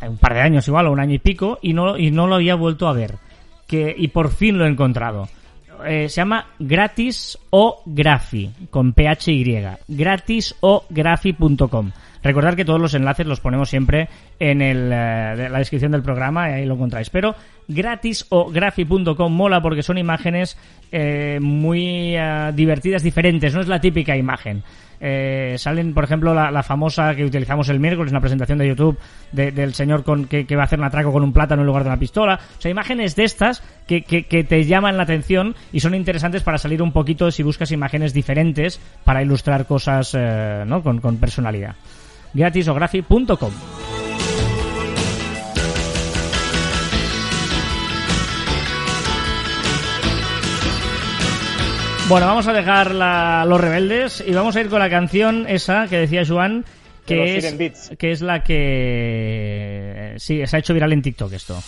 [0.00, 2.28] eh, un par de años igual, o un año y pico, y no, y no
[2.28, 3.16] lo había vuelto a ver.
[3.66, 5.28] Que, y por fin lo he encontrado.
[5.86, 9.66] Eh, se llama Gratis o Grafi, con PHY.
[9.88, 11.92] Gratisografi.com.
[12.24, 14.08] Recordad que todos los enlaces los ponemos siempre
[14.40, 17.10] en el, eh, la descripción del programa y ahí lo encontráis.
[17.10, 17.34] Pero
[17.68, 20.56] gratisografi.com mola porque son imágenes
[20.90, 23.54] eh, muy eh, divertidas, diferentes.
[23.54, 24.62] No es la típica imagen.
[25.06, 28.98] Eh, salen, por ejemplo, la, famosa que utilizamos el miércoles en la presentación de YouTube
[29.32, 31.82] de- del señor con, que, va a hacer un atraco con un plátano en lugar
[31.82, 32.40] de una pistola.
[32.58, 34.00] O sea, imágenes de estas que,
[34.48, 38.80] te llaman la atención y son interesantes para salir un poquito si buscas imágenes diferentes
[39.04, 40.82] para ilustrar cosas eh, ¿no?
[40.82, 41.74] con, con personalidad.
[42.32, 43.52] Gratisografi.com
[52.08, 55.86] Bueno, vamos a dejar la- los rebeldes y vamos a ir con la canción esa
[55.88, 56.64] que decía Joan,
[57.06, 57.92] que es, Beats.
[57.98, 61.62] que es la que sí, se ha hecho viral en TikTok esto.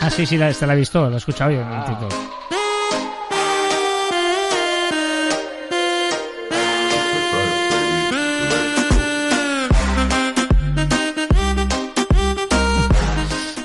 [0.00, 1.84] Ah, sí, sí, la, esta la he visto, la he escuchado yo en Ah.
[1.86, 2.39] TikTok.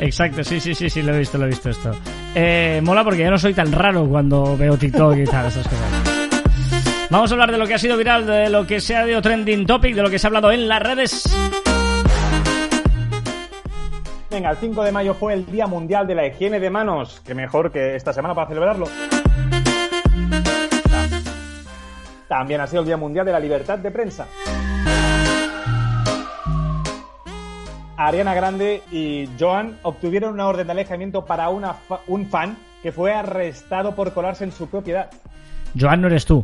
[0.05, 1.91] Exacto, sí, sí, sí, sí, lo he visto, lo he visto esto.
[2.35, 7.07] Eh, mola porque ya no soy tan raro cuando veo TikTok y tal, esas cosas.
[7.09, 9.19] Vamos a hablar de lo que ha sido viral, de lo que se ha ido
[9.19, 11.23] trending topic, de lo que se ha hablado en las redes.
[14.29, 17.19] Venga, el 5 de mayo fue el Día Mundial de la Higiene de Manos.
[17.25, 18.85] Que mejor que esta semana para celebrarlo.
[22.27, 24.27] También ha sido el Día Mundial de la Libertad de Prensa.
[28.07, 32.91] Ariana Grande y Joan obtuvieron una orden de alejamiento para una fa- un fan que
[32.91, 35.09] fue arrestado por colarse en su propiedad.
[35.79, 36.43] Joan, no eres tú.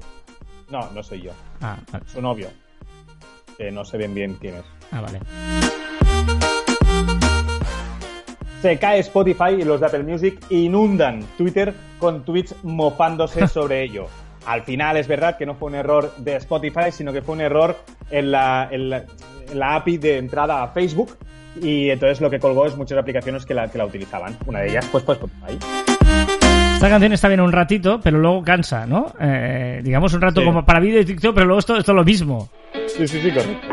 [0.70, 1.32] No, no soy yo,
[1.62, 2.06] Ah, vale.
[2.08, 2.50] su novio.
[3.58, 4.64] Que no se ven bien quién es.
[4.92, 5.20] Ah, vale.
[8.62, 14.08] Se cae Spotify y los de Apple Music inundan Twitter con tweets mofándose sobre ello.
[14.46, 17.42] Al final es verdad que no fue un error de Spotify, sino que fue un
[17.42, 17.76] error
[18.10, 19.04] en la, en la-
[19.52, 21.18] en la API de entrada a Facebook.
[21.62, 24.38] Y entonces lo que colgó es muchas aplicaciones que la, que la utilizaban.
[24.46, 25.58] Una de ellas, pues, pues Spotify.
[26.76, 29.14] Esta canción está bien un ratito, pero luego cansa, ¿no?
[29.20, 30.46] Eh, digamos un rato Sí.
[30.48, 32.50] como para vídeo y TikTok, pero luego esto, esto es lo mismo.
[32.88, 33.68] Sí, sí, sí, correcto.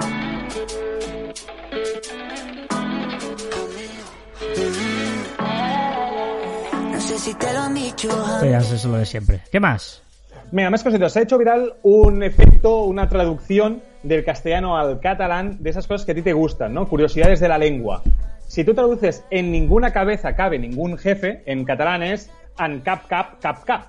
[6.92, 8.08] No sé si te lo han dicho.
[8.08, 9.40] Esto ya es lo de siempre.
[9.50, 10.02] ¿Qué más?
[10.50, 11.12] Venga, más cositas.
[11.12, 16.04] Se ha hecho viral un efecto, una traducción del castellano al catalán de esas cosas
[16.06, 16.88] que a ti te gustan, ¿no?
[16.88, 18.02] Curiosidades de la lengua.
[18.46, 23.38] Si tú traduces en ninguna cabeza cabe ningún jefe, en catalán es an cap cap
[23.40, 23.82] cap cap,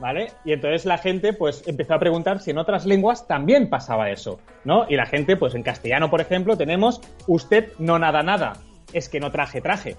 [0.00, 0.28] ¿vale?
[0.44, 4.38] Y entonces la gente pues empezó a preguntar si en otras lenguas también pasaba eso,
[4.64, 4.86] ¿no?
[4.88, 8.54] Y la gente pues en castellano, por ejemplo, tenemos usted no nada nada,
[8.92, 9.96] es que no traje traje,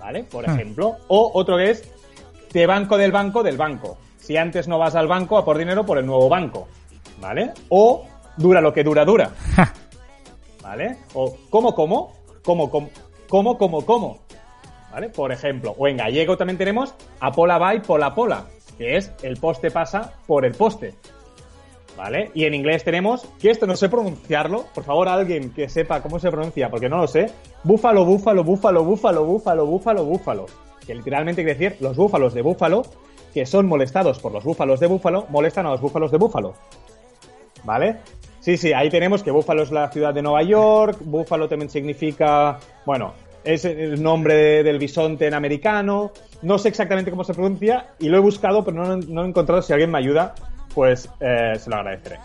[0.00, 0.24] ¿vale?
[0.24, 0.52] Por Ah.
[0.54, 0.96] ejemplo.
[1.08, 1.90] O otro que es
[2.52, 3.96] te banco del banco del banco.
[4.18, 6.68] Si antes no vas al banco a por dinero por el nuevo banco,
[7.20, 7.52] ¿vale?
[7.68, 8.06] O
[8.36, 9.30] dura lo que dura dura.
[10.62, 10.96] ¿vale?
[11.14, 12.12] O como como,
[12.42, 12.90] como como,
[13.28, 14.18] como como como,
[14.90, 15.08] ¿vale?
[15.10, 18.46] Por ejemplo, o en gallego también tenemos a pola vai pola pola,
[18.78, 20.94] que es el poste pasa por el poste,
[21.96, 22.30] ¿vale?
[22.34, 26.18] Y en inglés tenemos, que esto no sé pronunciarlo, por favor alguien que sepa cómo
[26.18, 27.30] se pronuncia, porque no lo sé,
[27.62, 30.46] búfalo, búfalo, búfalo, búfalo, búfalo, búfalo, búfalo,
[30.86, 32.82] que literalmente quiere decir los búfalos de búfalo
[33.34, 36.54] que son molestados por los búfalos de búfalo, molestan a los búfalos de búfalo.
[37.64, 37.98] ¿Vale?
[38.44, 42.58] Sí, sí, ahí tenemos que Búfalo es la ciudad de Nueva York, Búfalo también significa,
[42.84, 47.92] bueno, es el nombre de- del bisonte en americano, no sé exactamente cómo se pronuncia
[47.98, 50.34] y lo he buscado, pero no, no he encontrado, si alguien me ayuda,
[50.74, 52.18] pues eh, se lo agradeceré.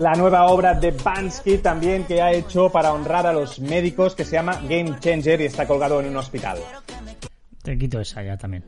[0.00, 4.24] La nueva obra de Bansky también que ha hecho para honrar a los médicos que
[4.24, 6.58] se llama Game Changer y está colgado en un hospital.
[7.62, 8.64] Te quito esa ya también.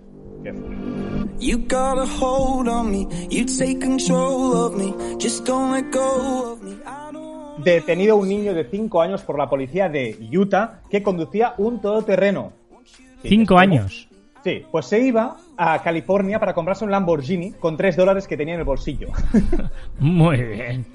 [7.59, 12.53] Detenido un niño de 5 años por la policía de Utah que conducía un todoterreno.
[13.23, 14.09] Cinco años.
[14.45, 18.55] Sí, pues se iba a California para comprarse un Lamborghini con 3 dólares que tenía
[18.55, 19.09] en el bolsillo.
[19.99, 20.87] Muy bien.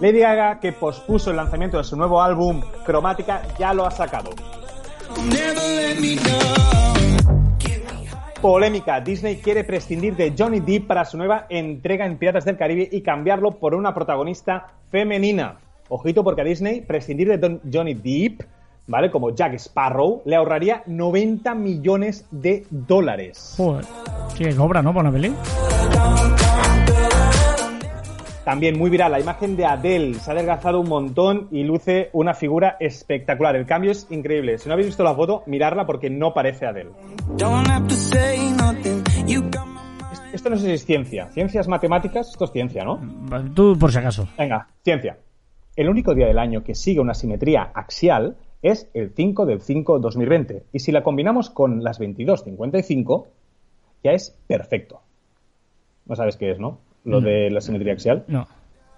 [0.00, 4.30] Lady Gaga, que pospuso el lanzamiento de su nuevo álbum Cromática, ya lo ha sacado.
[8.42, 12.88] Polémica, Disney quiere prescindir de Johnny Depp para su nueva entrega en Piratas del Caribe
[12.90, 15.58] y cambiarlo por una protagonista femenina.
[15.88, 18.42] Ojito porque a Disney prescindir de Johnny Depp,
[18.88, 19.12] ¿vale?
[19.12, 23.54] Como Jack Sparrow, le ahorraría 90 millones de dólares.
[23.56, 23.84] Joder.
[24.82, 24.92] ¿no?
[24.92, 25.34] Por.
[28.44, 32.34] También muy viral, la imagen de Adele se ha adelgazado un montón y luce una
[32.34, 33.54] figura espectacular.
[33.54, 34.58] El cambio es increíble.
[34.58, 36.90] Si no habéis visto la foto, mirarla porque no parece Adele.
[40.32, 41.30] Esto no sé si es ciencia.
[41.30, 42.98] Ciencias matemáticas, esto es ciencia, ¿no?
[43.54, 44.26] Tú, por si acaso.
[44.36, 45.18] Venga, ciencia.
[45.76, 50.00] El único día del año que sigue una simetría axial es el 5 del 5
[50.00, 50.64] 2020.
[50.72, 53.26] Y si la combinamos con las 22.55,
[54.02, 55.00] ya es perfecto.
[56.06, 56.78] No sabes qué es, ¿no?
[57.04, 58.24] Lo de la simetría axial.
[58.28, 58.46] No.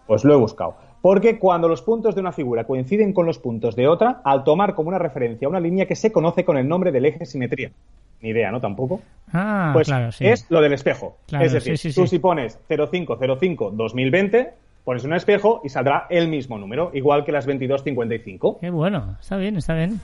[0.07, 0.76] Pues lo he buscado.
[1.00, 4.74] Porque cuando los puntos de una figura coinciden con los puntos de otra, al tomar
[4.74, 7.70] como una referencia una línea que se conoce con el nombre del eje simetría.
[8.22, 8.61] Ni idea, ¿no?
[8.61, 9.02] Tampoco.
[9.32, 10.26] Ah, Pues claro, sí.
[10.26, 11.18] es lo del espejo.
[11.26, 12.16] Claro, es decir, sí, sí, tú sí.
[12.16, 14.50] si pones 0505-2020,
[14.82, 18.61] pones un espejo y saldrá el mismo número, igual que las 2255.
[18.61, 19.16] Qué bueno.
[19.20, 20.00] Está bien, está bien.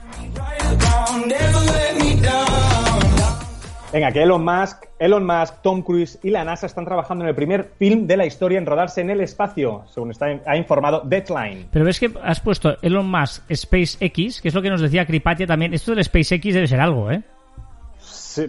[3.91, 7.35] Venga, que Elon Musk, Elon Musk, Tom Cruise y la NASA están trabajando en el
[7.35, 11.67] primer film de la historia en rodarse en el espacio, según está, ha informado Deadline.
[11.71, 15.45] Pero ves que has puesto Elon Musk SpaceX, que es lo que nos decía Cripatia
[15.45, 15.73] también.
[15.73, 17.21] Esto del SpaceX debe ser algo, ¿eh?
[17.99, 18.45] Sí,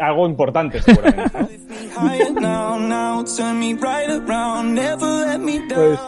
[0.00, 1.38] algo importante, seguramente.
[5.74, 6.00] Pues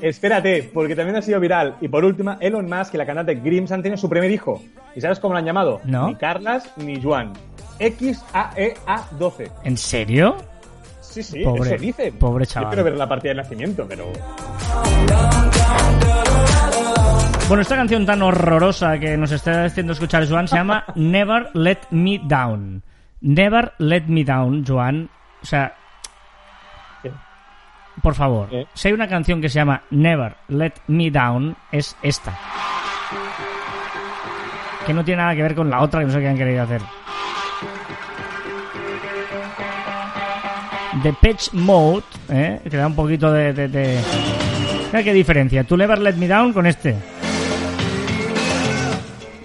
[0.00, 1.76] espérate, porque también ha sido viral.
[1.82, 4.62] Y por última, Elon Musk y la cantante Grims han tenido su primer hijo.
[4.96, 5.82] ¿Y sabes cómo lo han llamado?
[5.84, 6.08] No.
[6.08, 7.34] Ni Carlas ni Juan.
[7.78, 9.50] XAEA12.
[9.64, 10.36] ¿En serio?
[11.00, 12.18] Sí, sí, Pobre- eso dicen.
[12.18, 12.70] pobre Yo chaval.
[12.70, 14.10] quiero ver la partida de nacimiento, pero...
[17.48, 21.78] Bueno, esta canción tan horrorosa que nos está haciendo escuchar Joan se llama Never Let
[21.90, 22.82] Me Down.
[23.20, 25.10] Never Let Me Down, Joan.
[25.42, 25.74] O sea,
[27.02, 27.10] ¿Qué?
[28.02, 28.66] por favor, ¿Qué?
[28.72, 32.32] si hay una canción que se llama Never Let Me Down, es esta.
[34.86, 36.62] Que no tiene nada que ver con la otra que no sé qué han querido
[36.62, 36.80] hacer.
[41.02, 42.60] The Pitch Mode, ¿eh?
[42.70, 43.52] que da un poquito de...
[43.52, 43.98] de, de-
[44.92, 45.64] Mira qué diferencia.
[45.64, 46.94] Tú Never Let Me Down con este.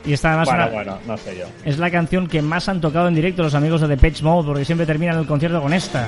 [0.06, 1.46] Y esta además Bueno, una- bueno, no sé yo.
[1.66, 4.46] es la canción que más han tocado en directo los amigos de The Pitch Mode,
[4.48, 6.08] porque siempre terminan el concierto con esta.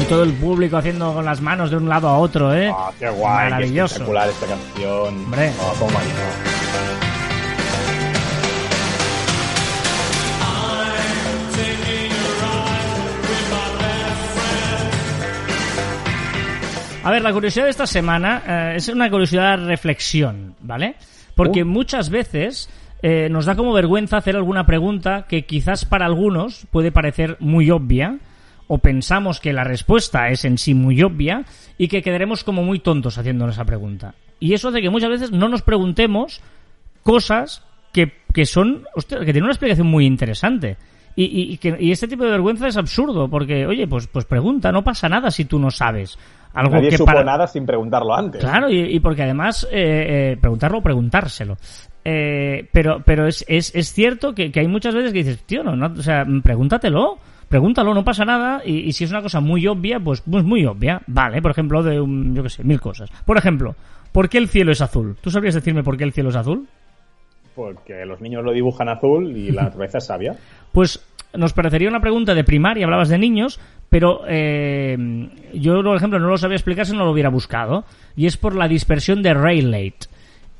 [0.00, 2.72] Y todo el público haciendo con las manos de un lado a otro, ¿eh?
[2.74, 3.94] Ah, qué guay, qué Maravilloso.
[3.94, 5.14] espectacular esta canción.
[5.24, 5.50] Hombre.
[5.60, 5.72] Ah,
[17.08, 20.96] A ver, la curiosidad de esta semana eh, es una curiosidad de reflexión, ¿vale?
[21.34, 21.66] Porque Uh.
[21.66, 22.68] muchas veces
[23.00, 27.70] eh, nos da como vergüenza hacer alguna pregunta que quizás para algunos puede parecer muy
[27.70, 28.18] obvia,
[28.66, 31.46] o pensamos que la respuesta es en sí muy obvia,
[31.78, 34.14] y que quedaremos como muy tontos haciendo esa pregunta.
[34.38, 36.42] Y eso hace que muchas veces no nos preguntemos
[37.02, 40.76] cosas que, que son, hostia, que tienen una explicación muy interesante.
[41.18, 44.24] Y, y- y que, y este tipo de vergüenza es absurdo, porque, oye, pues, pues
[44.24, 46.16] pregunta, no pasa nada si tú no sabes.
[46.54, 47.24] Algo Nadie que supo para...
[47.24, 48.40] nada sin preguntarlo antes.
[48.40, 51.56] Claro, y, y porque además eh, eh, preguntarlo o preguntárselo.
[52.04, 55.62] Eh, pero pero es, es, es cierto que, que hay muchas veces que dices, tío,
[55.64, 58.62] no, no, o sea, pregúntatelo, pregúntalo, no pasa nada.
[58.64, 61.02] Y, y si es una cosa muy obvia, pues, pues muy obvia.
[61.08, 63.10] Vale, por ejemplo, de un, yo qué sé, mil cosas.
[63.26, 63.74] Por ejemplo,
[64.12, 65.16] ¿por qué el cielo es azul?
[65.20, 66.66] ¿Tú sabrías decirme por qué el cielo es azul?
[67.54, 70.36] Porque los niños lo dibujan azul y la naturaleza es sabia.
[70.72, 71.04] Pues
[71.34, 74.96] nos parecería una pregunta de primaria, hablabas de niños, pero eh,
[75.54, 77.84] yo, por ejemplo, no lo sabía explicar si no lo hubiera buscado.
[78.16, 79.94] Y es por la dispersión de Rayleigh.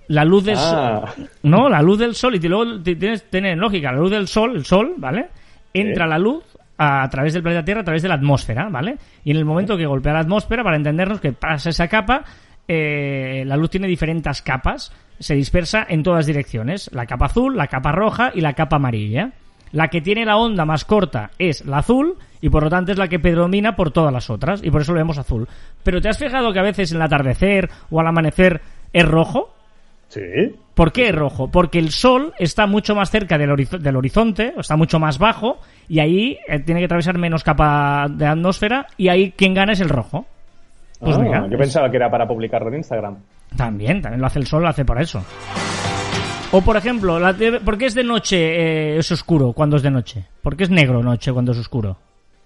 [0.09, 1.04] La luz del Ah.
[1.14, 1.28] sol.
[1.42, 2.34] No, la luz del sol.
[2.34, 3.92] Y luego tienes, tiene lógica.
[3.92, 5.26] La luz del sol, el sol, ¿vale?
[5.74, 6.44] Entra la luz
[6.78, 8.96] a, a través del planeta Tierra, a través de la atmósfera, ¿vale?
[9.24, 12.24] Y en el momento que golpea la atmósfera, para entendernos que pasa esa capa,
[12.66, 16.88] eh, la luz tiene diferentes capas, se dispersa en todas direcciones.
[16.94, 19.32] La capa azul, la capa roja y la capa amarilla.
[19.73, 22.99] La que tiene la onda más corta es la azul y por lo tanto es
[22.99, 25.49] la que predomina por todas las otras y por eso lo vemos azul.
[25.83, 28.61] Pero ¿te has fijado que a veces en el atardecer o al amanecer
[28.93, 29.55] es rojo?
[30.09, 30.21] Sí.
[30.75, 31.51] ¿Por qué es rojo?
[31.51, 35.19] Porque el sol está mucho más cerca del, horiz- del horizonte, o está mucho más
[35.19, 35.59] bajo,
[35.89, 39.81] y ahí eh, tiene que atravesar menos capa de atmósfera, y ahí quien gana es
[39.81, 40.25] el rojo.
[41.01, 43.16] Pues Ah, mira, yo es- pensaba que era para publicarlo en Instagram.
[43.57, 45.23] también, también lo hace el sol, lo hace por eso.
[46.51, 47.34] O por ejemplo, la
[47.64, 50.24] ¿por qué es de noche eh, es oscuro cuando es de noche?
[50.42, 51.99] ¿Por qué es negro noche cuando es oscuro?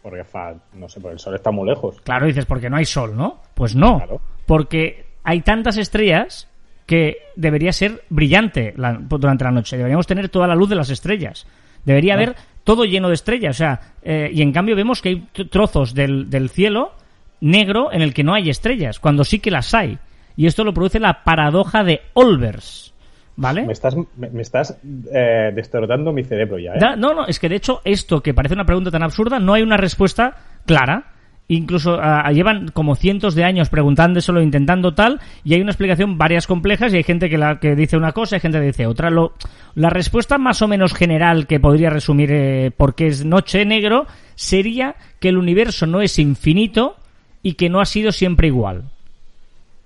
[0.03, 2.01] Porque, fa, no sé, porque el sol está muy lejos.
[2.03, 3.41] Claro, dices, porque no hay sol, ¿no?
[3.55, 4.21] Pues no, Claro.
[4.47, 6.49] porque hay tantas estrellas
[6.85, 9.77] que debería ser brillante la- durante la noche.
[9.77, 11.47] Deberíamos tener toda la luz de las estrellas.
[11.85, 12.35] Debería haber
[12.65, 13.55] todo lleno de estrellas.
[13.55, 16.93] O sea, eh, y en cambio vemos que hay trozos del, del cielo
[17.41, 19.99] negro en el que no hay estrellas, cuando sí que las hay.
[20.37, 22.92] Y esto lo produce la paradoja de Olbers.
[23.37, 23.65] ¿Vale?
[23.65, 24.79] Me estás, me, me estás
[25.13, 26.79] eh, destrozando mi cerebro ya, ¿eh?
[26.79, 29.55] Da- no, no, es que de hecho esto que parece una pregunta tan absurda, no
[29.55, 31.09] hay una respuesta clara.
[31.49, 36.47] Incluso ah, llevan como cientos de años preguntándoselo, intentando tal, y hay una explicación varias
[36.47, 39.11] complejas y hay gente que, la, que dice una cosa y gente que dice otra.
[39.11, 39.35] Lo,
[39.75, 44.07] la respuesta más o menos general que podría resumir eh, por qué es noche negro
[44.35, 46.97] sería que el universo no es infinito
[47.43, 48.85] y que no ha sido siempre igual.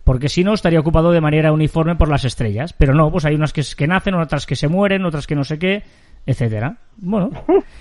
[0.07, 2.73] Porque si no, estaría ocupado de manera uniforme por las estrellas.
[2.73, 5.43] Pero no, pues hay unas que, que nacen, otras que se mueren, otras que no
[5.43, 5.83] sé qué,
[6.25, 6.77] etcétera.
[6.97, 7.31] Bueno.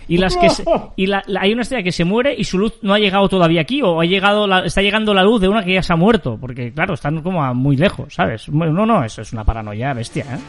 [0.07, 0.47] Y las que
[0.95, 3.61] y la- hay una estrella que se muere y su luz no ha llegado todavía
[3.61, 5.95] aquí, o ha llegado la- está llegando la luz de una que ya se ha
[5.95, 6.37] muerto.
[6.41, 8.49] Porque, claro, están como a muy lejos, ¿sabes?
[8.49, 10.39] No, no, eso es una paranoia bestia, ¿eh?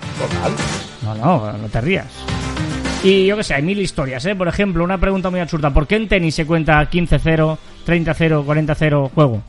[1.05, 2.25] No, no, no te rías.
[3.05, 4.35] Y yo qué sé, hay mil historias, ¿eh?
[4.35, 5.71] Por ejemplo, una pregunta muy absurda.
[5.73, 9.43] ¿Por qué en tenis se cuenta 15-0, 30-0, 40-0 juego?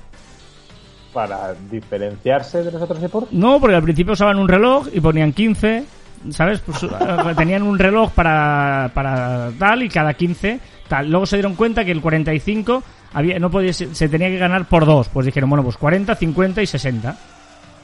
[1.17, 3.33] Para diferenciarse de los otros deportes.
[3.33, 5.83] No, porque al principio usaban un reloj y ponían 15,
[6.29, 6.59] ¿sabes?
[6.59, 6.87] Pues, eh,
[7.35, 11.09] tenían un reloj para, para tal y cada 15 tal.
[11.09, 12.83] Luego se dieron cuenta que el 45
[13.15, 15.09] había, no podía, se, se tenía que ganar por dos.
[15.09, 17.17] Pues dijeron, bueno, pues 40, 50 y 60.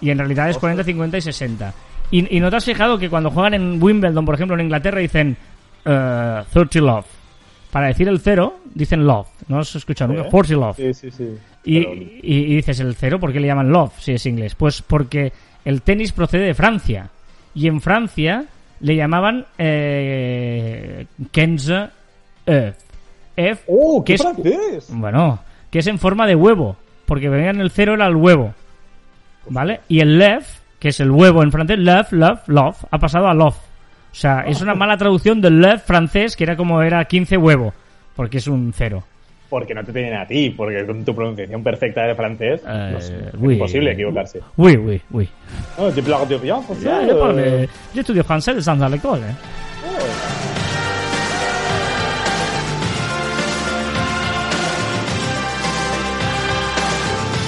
[0.01, 1.73] Y en realidad es 40, 50 y 60.
[2.11, 4.99] Y, y no te has fijado que cuando juegan en Wimbledon, por ejemplo, en Inglaterra,
[4.99, 5.35] dicen
[5.85, 7.05] eh, 30 love.
[7.71, 9.25] para decir el cero, dicen love.
[9.47, 10.27] ¿No has escuchado nunca?
[10.27, 10.29] ¿Eh?
[10.29, 10.75] Forty love.
[10.75, 11.35] Sí, sí, sí.
[11.65, 14.55] Y, Pero- y- y dices el cero, ¿por qué le llaman love si es inglés?
[14.55, 15.31] Pues porque
[15.65, 17.09] el tenis procede de Francia.
[17.55, 18.45] Y en Francia
[18.81, 21.91] le llamaban eh, Kenza
[22.45, 22.73] F.
[23.35, 24.87] F, ¡Oh, que qué es, francés!
[24.89, 25.39] bueno,
[25.71, 26.75] que es en forma de huevo.
[27.05, 28.53] Porque venían el cero era el huevo.
[29.49, 29.81] ¿Vale?
[29.87, 30.49] Y el left,
[30.79, 33.55] que es el huevo en francés, love, love, love, ha pasado a love.
[33.57, 37.73] O sea, es una mala traducción del left francés, que era como era 15 huevo.
[38.15, 39.03] Porque es un cero.
[39.53, 42.99] Porque no te tienen a ti, porque con tu pronunciación perfecta de francés Eh, no
[42.99, 43.53] sé, es oui.
[43.53, 44.39] imposible equivocarse.
[44.57, 45.29] Oui, oui, oui.
[45.77, 49.21] Oh, parle de bien, français, Ya, yo, parle- yo estudio francés de Santa Lecole.
[49.27, 49.35] ¿eh?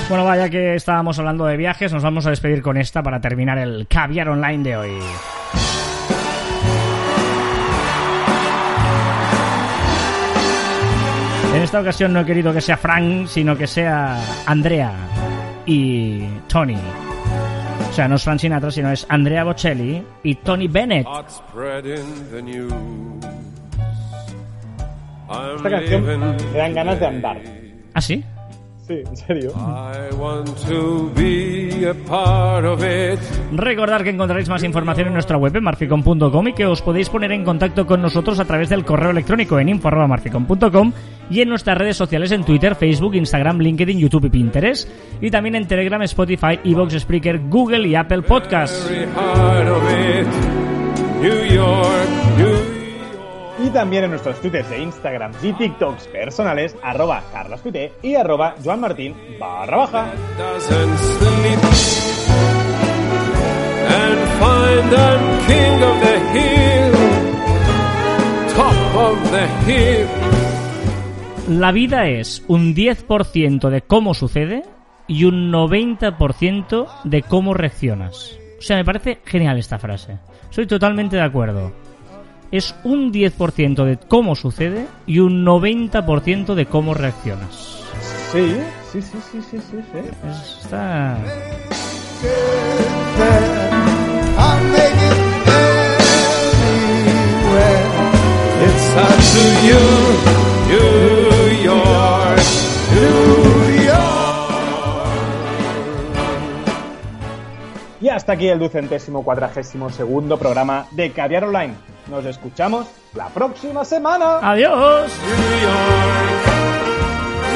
[0.08, 3.58] Bueno, vaya que estábamos hablando de viajes, nos vamos a despedir con esta para terminar
[3.58, 4.91] el caviar online de hoy.
[11.56, 14.91] En esta ocasión no he querido que sea Frank, sino que sea Andrea
[15.66, 16.76] y Tony.
[17.89, 21.08] O sea, no es Frank Sinatra, sino es Andrea Bocelli y Tony Bennett.
[25.56, 27.38] Esta canción me dan ganas de andar.
[27.93, 28.22] ¿Ah, sí?
[28.88, 29.52] Sí, en serio.
[29.56, 33.20] I want to be a part of it.
[33.52, 37.32] Recordad que encontraréis más información en nuestra web en marficom.com y que os podéis poner
[37.32, 40.94] en contacto con nosotros a través del correo electrónico en info.marficom.com
[41.32, 44.88] y en nuestras redes sociales en Twitter, Facebook, Instagram, LinkedIn, YouTube y Pinterest.
[45.20, 48.92] Y también en Telegram, Spotify, Evox, Spreaker, Google y Apple Podcasts.
[51.22, 52.75] New York, New.
[53.58, 59.16] Y también en nuestros twitters e Instagram y TikToks personales, arroba carlostuite y arroba joanmartin
[59.39, 60.12] barra baja.
[60.38, 61.60] doesn't sleep.
[63.88, 66.93] And find I'm king of the hill.
[68.56, 70.08] Top of the hill.
[71.47, 74.64] La vida es un 10% de cómo sucede
[75.08, 78.38] y un 90% de cómo reaccionas.
[78.58, 80.18] O sea, me parece genial esta frase.
[80.49, 81.72] Soy totalmente de acuerdo.
[82.52, 87.84] Es un 10% de cómo sucede y un 90% de cómo reaccionas.
[88.32, 88.56] Sí,
[88.91, 89.78] sí, sí, sí, sí, sí.
[89.91, 90.00] sí.
[90.30, 91.18] Es- Está...
[98.68, 99.82] It's up to you,
[100.68, 101.25] New
[108.06, 111.74] Y hasta aquí el ducentésimo cuadragésimo segundo programa de Caviar Online.
[112.08, 112.86] Nos escuchamos
[113.16, 114.38] la próxima semana.
[114.43, 115.12] ¡Adiós!
[115.26, 116.45] New York,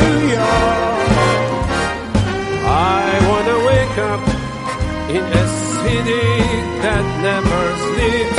[0.02, 0.90] New York.
[2.66, 4.22] I wanna wake up
[5.12, 5.46] in a
[5.84, 6.30] city
[6.82, 7.62] that never
[7.94, 8.39] sleeps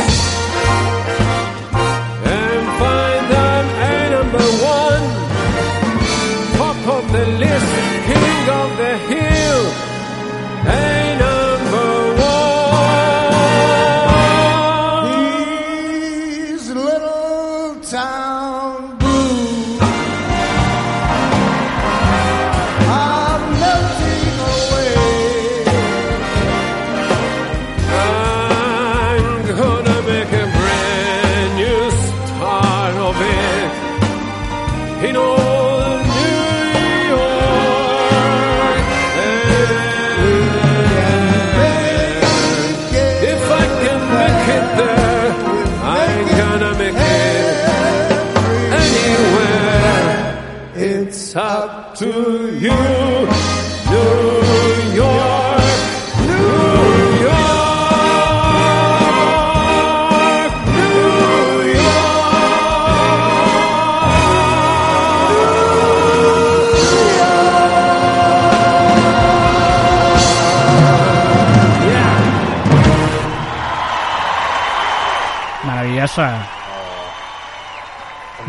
[76.28, 76.46] Serio,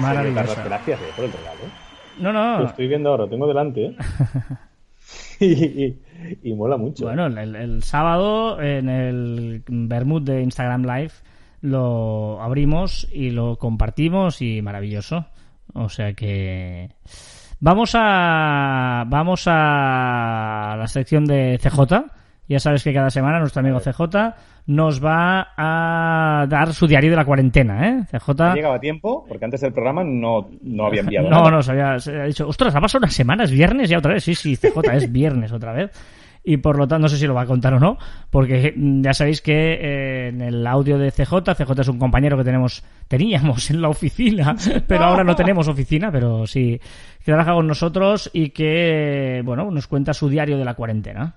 [0.02, 0.46] Maravillosa.
[0.46, 1.60] Carlos, gracias eh, por el regalo.
[2.20, 2.66] No, Lo no.
[2.66, 3.86] estoy viendo ahora, lo tengo delante.
[3.86, 3.96] ¿eh?
[5.40, 6.02] y, y-
[6.44, 7.06] y mola mucho.
[7.06, 11.12] Bueno, el, el sábado en el Bermud de Instagram Live
[11.62, 15.26] lo abrimos y lo compartimos y maravilloso.
[15.74, 16.90] O sea que
[17.60, 22.06] vamos a vamos a la sección de CJ.
[22.48, 24.34] Ya sabes que cada semana nuestro amigo CJ
[24.68, 28.04] nos va a dar su diario de la cuarentena, ¿eh?
[28.12, 31.52] Ha CJ llegado a tiempo, porque antes del programa no, no había enviado no, nada.
[31.52, 34.14] no, se había, se había dicho, ostras, ha pasado una semana, es viernes ya otra
[34.14, 34.24] vez.
[34.24, 35.92] Sí, sí, CJ, es viernes otra vez.
[36.44, 37.98] y por lo tanto no sé si lo va a contar o no,
[38.30, 42.44] porque ya sabéis que eh, en el audio de CJ, CJ es un compañero que
[42.44, 44.56] tenemos, teníamos en la oficina,
[44.88, 46.80] pero ahora no tenemos oficina, pero sí
[47.24, 51.36] que trabaja con nosotros y que, bueno, nos cuenta su diario de la cuarentena.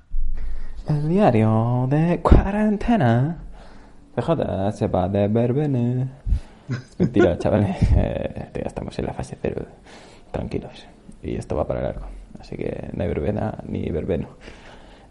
[0.86, 3.38] El diario de cuarentena.
[4.14, 6.06] PJ se va de verbena.
[6.98, 7.76] Mentira, chavales.
[7.96, 9.64] Eh, ya estamos en la fase cero.
[10.30, 10.86] Tranquilos.
[11.22, 12.04] Y esto va para largo.
[12.38, 14.28] Así que no hay verbena ni verbeno.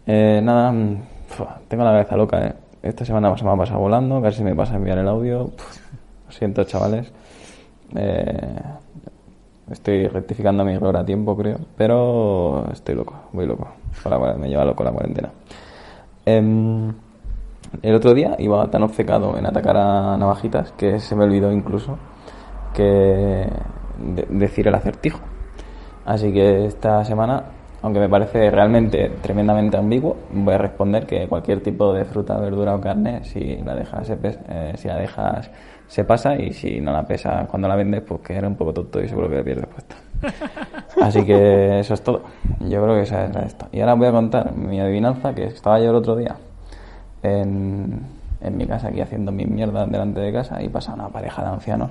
[0.06, 2.54] Eh, nada, mm, fua, tengo la cabeza loca, ¿eh?
[2.82, 4.22] Esta semana se me ha pasado volando.
[4.22, 5.50] Casi me pasa a enviar el audio.
[6.26, 7.10] Lo siento, chavales.
[7.96, 8.62] Eh,
[9.72, 11.58] estoy rectificando mi error a tiempo, creo.
[11.76, 13.66] Pero estoy loco, voy loco.
[14.38, 15.30] Me lleva loco la cuarentena.
[16.26, 16.92] Em,
[17.82, 21.98] el otro día iba tan obcecado en atacar a navajitas que se me olvidó incluso
[22.72, 22.82] que
[23.98, 25.20] de- decir el acertijo.
[26.04, 27.44] Así que esta semana,
[27.82, 32.74] aunque me parece realmente tremendamente ambiguo, voy a responder que cualquier tipo de fruta, verdura
[32.74, 37.76] o carne, si la dejas se, eh, pasa y si no la pesas cuando la
[37.76, 39.96] vendes, pues que eres un poco tonto y seguro que pierdes puesto.
[41.00, 42.22] Así que eso es todo.
[42.60, 43.68] Yo creo que esa es la esta.
[43.72, 46.36] Y ahora voy a contar mi adivinanza, que estaba yo el otro día
[47.22, 48.00] en,
[48.40, 51.48] en mi casa aquí haciendo mis mierdas delante de casa y pasa una pareja de
[51.48, 51.90] ancianos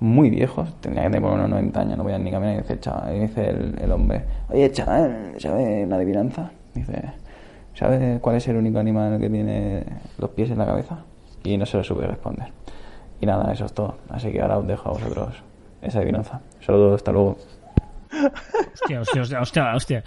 [0.00, 2.58] muy viejos, tendría que tener por unos 90 años, no voy a ni caminar, y
[2.58, 6.50] dice, chaval, y dice el, el hombre, oye chaval, ¿sabes una adivinanza?
[6.74, 7.02] Dice,
[7.74, 9.84] ¿sabes cuál es el único animal que tiene
[10.18, 11.04] los pies en la cabeza?
[11.44, 12.48] Y no se lo supe responder.
[13.20, 13.96] Y nada, eso es todo.
[14.08, 15.42] Así que ahora os dejo a vosotros
[15.82, 16.40] esa adivinanza.
[16.60, 17.36] Saludos, hasta luego.
[18.12, 20.04] Hostia, hostia, hostia, hostia, hostia.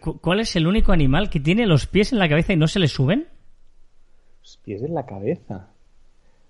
[0.00, 2.66] Cu- ¿Cuál es el único animal que tiene los pies en la cabeza y no
[2.68, 3.26] se le suben?
[4.42, 5.68] Los pies en la cabeza.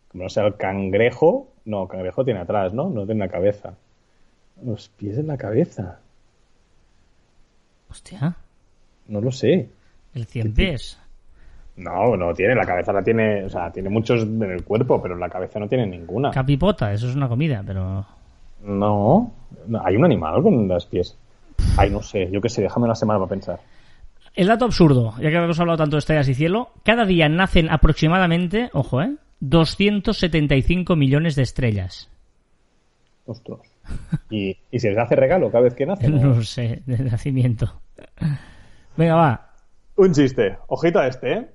[0.08, 1.52] Como no sea el cangrejo.
[1.64, 2.88] No, el cangrejo tiene atrás, ¿no?
[2.90, 3.74] No tiene la cabeza.
[4.64, 6.00] Los pies en la cabeza.
[7.90, 8.36] Hostia,
[9.08, 9.68] No lo sé.
[10.14, 10.98] el cien pies.
[11.76, 12.54] No, no tiene.
[12.54, 13.44] La cabeza la tiene.
[13.44, 16.30] O sea, tiene muchos en el cuerpo, pero la cabeza no tiene ninguna.
[16.30, 18.06] Capipota, eso es una comida, pero...
[18.62, 19.32] No.
[19.66, 21.16] no, Hay un animal con los pies.
[21.76, 22.28] Ay, no sé.
[22.30, 22.62] Yo qué sé.
[22.62, 23.60] Déjame una semana para pensar.
[24.34, 27.70] El dato absurdo, ya que hemos hablado tanto de estrellas y cielo, cada día nacen
[27.70, 29.14] aproximadamente, ojo, ¿eh?
[29.40, 32.10] 275 millones de estrellas.
[33.24, 33.60] Ostras.
[34.30, 36.20] ¿Y, y se les hace regalo cada vez que nacen?
[36.20, 37.80] No sé, de nacimiento.
[38.96, 39.50] Venga, va.
[39.96, 40.58] Un chiste.
[40.68, 41.46] Ojito a este, ¿eh?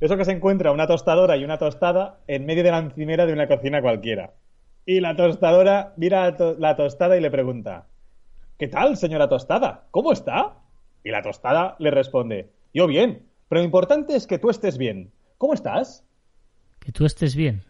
[0.00, 3.32] Eso que se encuentra una tostadora y una tostada en medio de la encimera de
[3.32, 4.30] una cocina cualquiera.
[4.88, 7.88] Y la tostadora mira a to- la tostada y le pregunta:
[8.58, 9.84] ¿Qué tal, señora tostada?
[9.90, 10.54] ¿Cómo está?
[11.04, 15.12] Y la tostada le responde: Yo bien, pero lo importante es que tú estés bien.
[15.36, 16.06] ¿Cómo estás?
[16.80, 17.64] Que tú estés bien.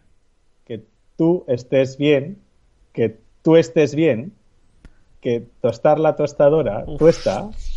[0.64, 2.40] Que tú estés bien,
[2.92, 4.32] que tú estés bien,
[5.20, 7.67] que tostar la tostadora, tú estás.